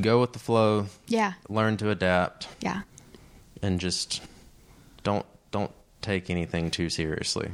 Go 0.00 0.20
with 0.20 0.32
the 0.32 0.38
flow, 0.38 0.86
Yeah. 1.06 1.34
learn 1.48 1.76
to 1.78 1.90
adapt, 1.90 2.48
Yeah. 2.60 2.82
and 3.62 3.80
just 3.80 4.22
don't 5.02 5.26
don't 5.52 5.70
take 6.02 6.28
anything 6.30 6.70
too 6.70 6.88
seriously. 6.90 7.50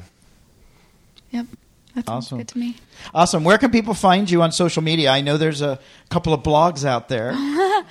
Yep. 1.30 1.46
That 1.94 2.06
sounds 2.06 2.26
Awesome. 2.26 2.38
good 2.38 2.48
to 2.48 2.58
me. 2.58 2.76
Awesome. 3.14 3.44
Where 3.44 3.58
can 3.58 3.70
people 3.70 3.92
find 3.94 4.30
you 4.30 4.42
on 4.42 4.50
social 4.52 4.82
media? 4.82 5.10
I 5.10 5.20
know 5.20 5.36
there's 5.36 5.60
a 5.62 5.78
couple 6.08 6.32
of 6.32 6.42
blogs 6.42 6.84
out 6.84 7.08
there. 7.08 7.32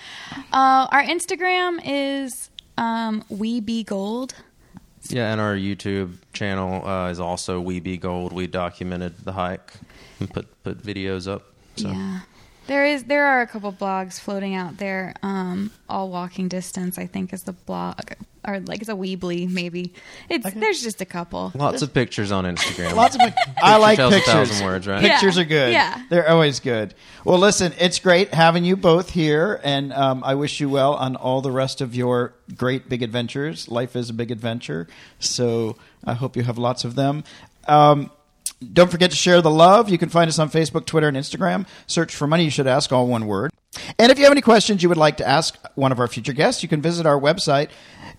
Uh, 0.54 0.88
our 0.92 1.04
Instagram 1.04 1.80
is 1.86 2.50
um, 2.78 3.24
We 3.30 3.60
Be 3.62 3.84
Gold. 3.84 4.34
Yeah, 5.10 5.32
and 5.32 5.40
our 5.42 5.56
YouTube 5.56 6.14
channel 6.34 6.86
uh, 6.88 7.10
is 7.10 7.20
also 7.20 7.60
We 7.60 7.80
Be 7.80 7.98
Gold. 7.98 8.32
We 8.34 8.48
documented 8.48 9.18
the 9.26 9.34
hike 9.34 9.74
and 10.20 10.30
put 10.34 10.64
put 10.64 10.82
videos 10.84 11.30
up. 11.30 11.44
So 11.76 11.90
Yeah. 11.90 12.20
There 12.72 12.86
is 12.86 13.04
there 13.04 13.26
are 13.26 13.42
a 13.42 13.48
couple 13.48 13.74
blogs 13.74 14.18
floating 14.18 14.56
out 14.56 14.78
there. 14.78 15.14
Um, 15.22 15.72
all 15.90 16.08
walking 16.10 16.48
distance, 16.48 16.98
I 16.98 17.06
think, 17.06 17.34
is 17.34 17.44
the 17.44 17.52
blog, 17.52 18.00
or 18.48 18.62
like 18.62 18.80
it's 18.80 18.88
a 18.90 18.94
Weebly 18.94 19.50
maybe. 19.52 19.94
It's 20.30 20.46
Okay. 20.46 20.58
there's 20.58 20.82
just 20.82 21.02
a 21.02 21.06
couple. 21.06 21.52
lots 21.54 21.82
of 21.82 21.94
pictures 21.94 22.32
on 22.32 22.46
Instagram. 22.46 22.96
Lots 22.96 23.16
of. 23.16 23.22
I 23.62 23.76
like 23.76 23.98
tells 23.98 24.14
a 24.14 24.16
pictures. 24.16 24.34
thousand 24.34 24.66
words, 24.66 24.88
right? 24.88 25.02
Pictures 25.02 25.36
Yeah. 25.36 25.42
are 25.42 25.46
good. 25.46 25.72
Yeah. 25.74 26.02
they're 26.10 26.30
always 26.30 26.62
good. 26.62 26.94
Well, 27.26 27.40
listen, 27.40 27.74
it's 27.78 28.00
great 28.00 28.34
having 28.34 28.64
you 28.64 28.78
both 28.78 29.10
here, 29.10 29.60
and 29.66 29.92
um, 29.92 30.24
I 30.24 30.36
wish 30.36 30.62
you 30.62 30.70
well 30.70 30.94
on 30.94 31.18
all 31.18 31.42
the 31.42 31.52
rest 31.52 31.82
of 31.82 31.94
your 31.94 32.34
great 32.56 32.88
big 32.88 33.04
adventures. 33.04 33.68
Life 33.68 33.98
is 33.98 34.10
a 34.10 34.14
big 34.14 34.32
adventure, 34.32 34.88
so 35.20 35.76
I 36.06 36.14
hope 36.14 36.38
you 36.38 36.44
have 36.44 36.58
lots 36.58 36.86
of 36.86 36.96
them. 36.96 37.26
Um, 37.68 38.12
don't 38.74 38.92
forget 38.92 39.12
to 39.12 39.18
share 39.18 39.42
the 39.42 39.50
love. 39.50 39.90
You 39.90 39.98
can 39.98 40.10
find 40.10 40.28
us 40.28 40.40
on 40.40 40.50
Facebook, 40.50 40.86
Twitter, 40.86 41.08
and 41.08 41.18
Instagram. 41.18 41.68
Search 41.88 42.16
for 42.16 42.28
Money 42.28 42.46
You 42.46 42.52
Should 42.52 42.68
Ask, 42.68 42.92
all 42.92 43.08
one 43.08 43.26
word. 43.26 43.52
And 43.98 44.12
if 44.12 44.18
you 44.18 44.26
have 44.26 44.34
any 44.34 44.42
questions 44.42 44.84
you 44.84 44.90
would 44.90 44.98
like 44.98 45.16
to 45.18 45.28
ask 45.28 45.58
one 45.76 45.92
of 45.92 46.00
our 46.00 46.08
future 46.08 46.34
guests, 46.34 46.62
you 46.62 46.70
can 46.70 46.82
visit 46.82 47.06
our 47.06 47.20
website, 47.20 47.70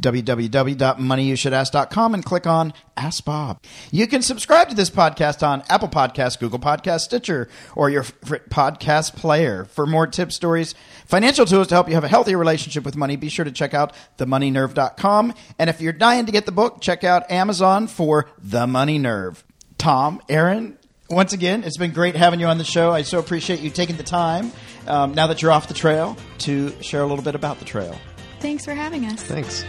www.moneyyoushouldAsk.com, 0.01 2.15
and 2.15 2.25
click 2.25 2.47
on 2.47 2.73
Ask 2.97 3.25
Bob. 3.25 3.63
You 3.91 4.07
can 4.07 4.23
subscribe 4.23 4.71
to 4.71 4.75
this 4.75 4.89
podcast 4.89 5.47
on 5.47 5.63
Apple 5.69 5.89
Podcasts, 5.89 6.39
Google 6.39 6.59
Podcasts, 6.59 7.03
Stitcher, 7.03 7.49
or 7.77 7.91
your 7.91 8.05
podcast 8.05 9.15
player. 9.15 9.67
For 9.67 9.87
more 9.87 10.07
tips, 10.07 10.35
stories, 10.35 10.75
financial 11.07 11.45
tools 11.45 11.69
to 11.69 11.75
help 11.75 11.89
you 11.89 11.95
have 11.95 12.05
a 12.05 12.09
healthier 12.09 12.39
relationship 12.39 12.85
with 12.85 12.97
money, 12.97 13.17
be 13.17 13.29
sure 13.29 13.45
to 13.45 13.53
check 13.53 13.75
out 13.75 13.93
themoneynerve.com. 14.19 15.35
And 15.59 15.69
if 15.69 15.83
you're 15.83 15.93
dying 15.93 16.25
to 16.27 16.33
get 16.33 16.47
the 16.47 16.53
book, 16.53 16.81
check 16.81 17.05
out 17.05 17.31
Amazon 17.31 17.87
for 17.87 18.31
The 18.43 18.67
Money 18.67 18.99
Nerve. 18.99 19.45
Tom, 19.83 20.23
Erin, 20.29 20.79
once 21.11 21.33
again, 21.33 21.64
it's 21.64 21.77
been 21.77 21.90
great 21.90 22.14
having 22.14 22.38
you 22.38 22.47
on 22.47 22.57
the 22.57 22.62
show. 22.62 22.92
I 22.92 23.03
so 23.03 23.18
appreciate 23.18 23.59
you 23.59 23.68
taking 23.68 23.97
the 23.97 24.05
time, 24.05 24.53
um, 24.87 25.12
now 25.12 25.27
that 25.27 25.42
you're 25.42 25.51
off 25.51 25.66
the 25.66 25.75
trail, 25.75 26.16
to 26.38 26.71
share 26.81 27.03
a 27.03 27.07
little 27.09 27.25
bit 27.25 27.35
about 27.35 27.59
the 27.59 27.64
trail. 27.64 27.97
Thanks 28.38 28.64
for 28.64 28.75
having 28.75 29.05
us. 29.07 29.21
Thanks. 29.25 29.64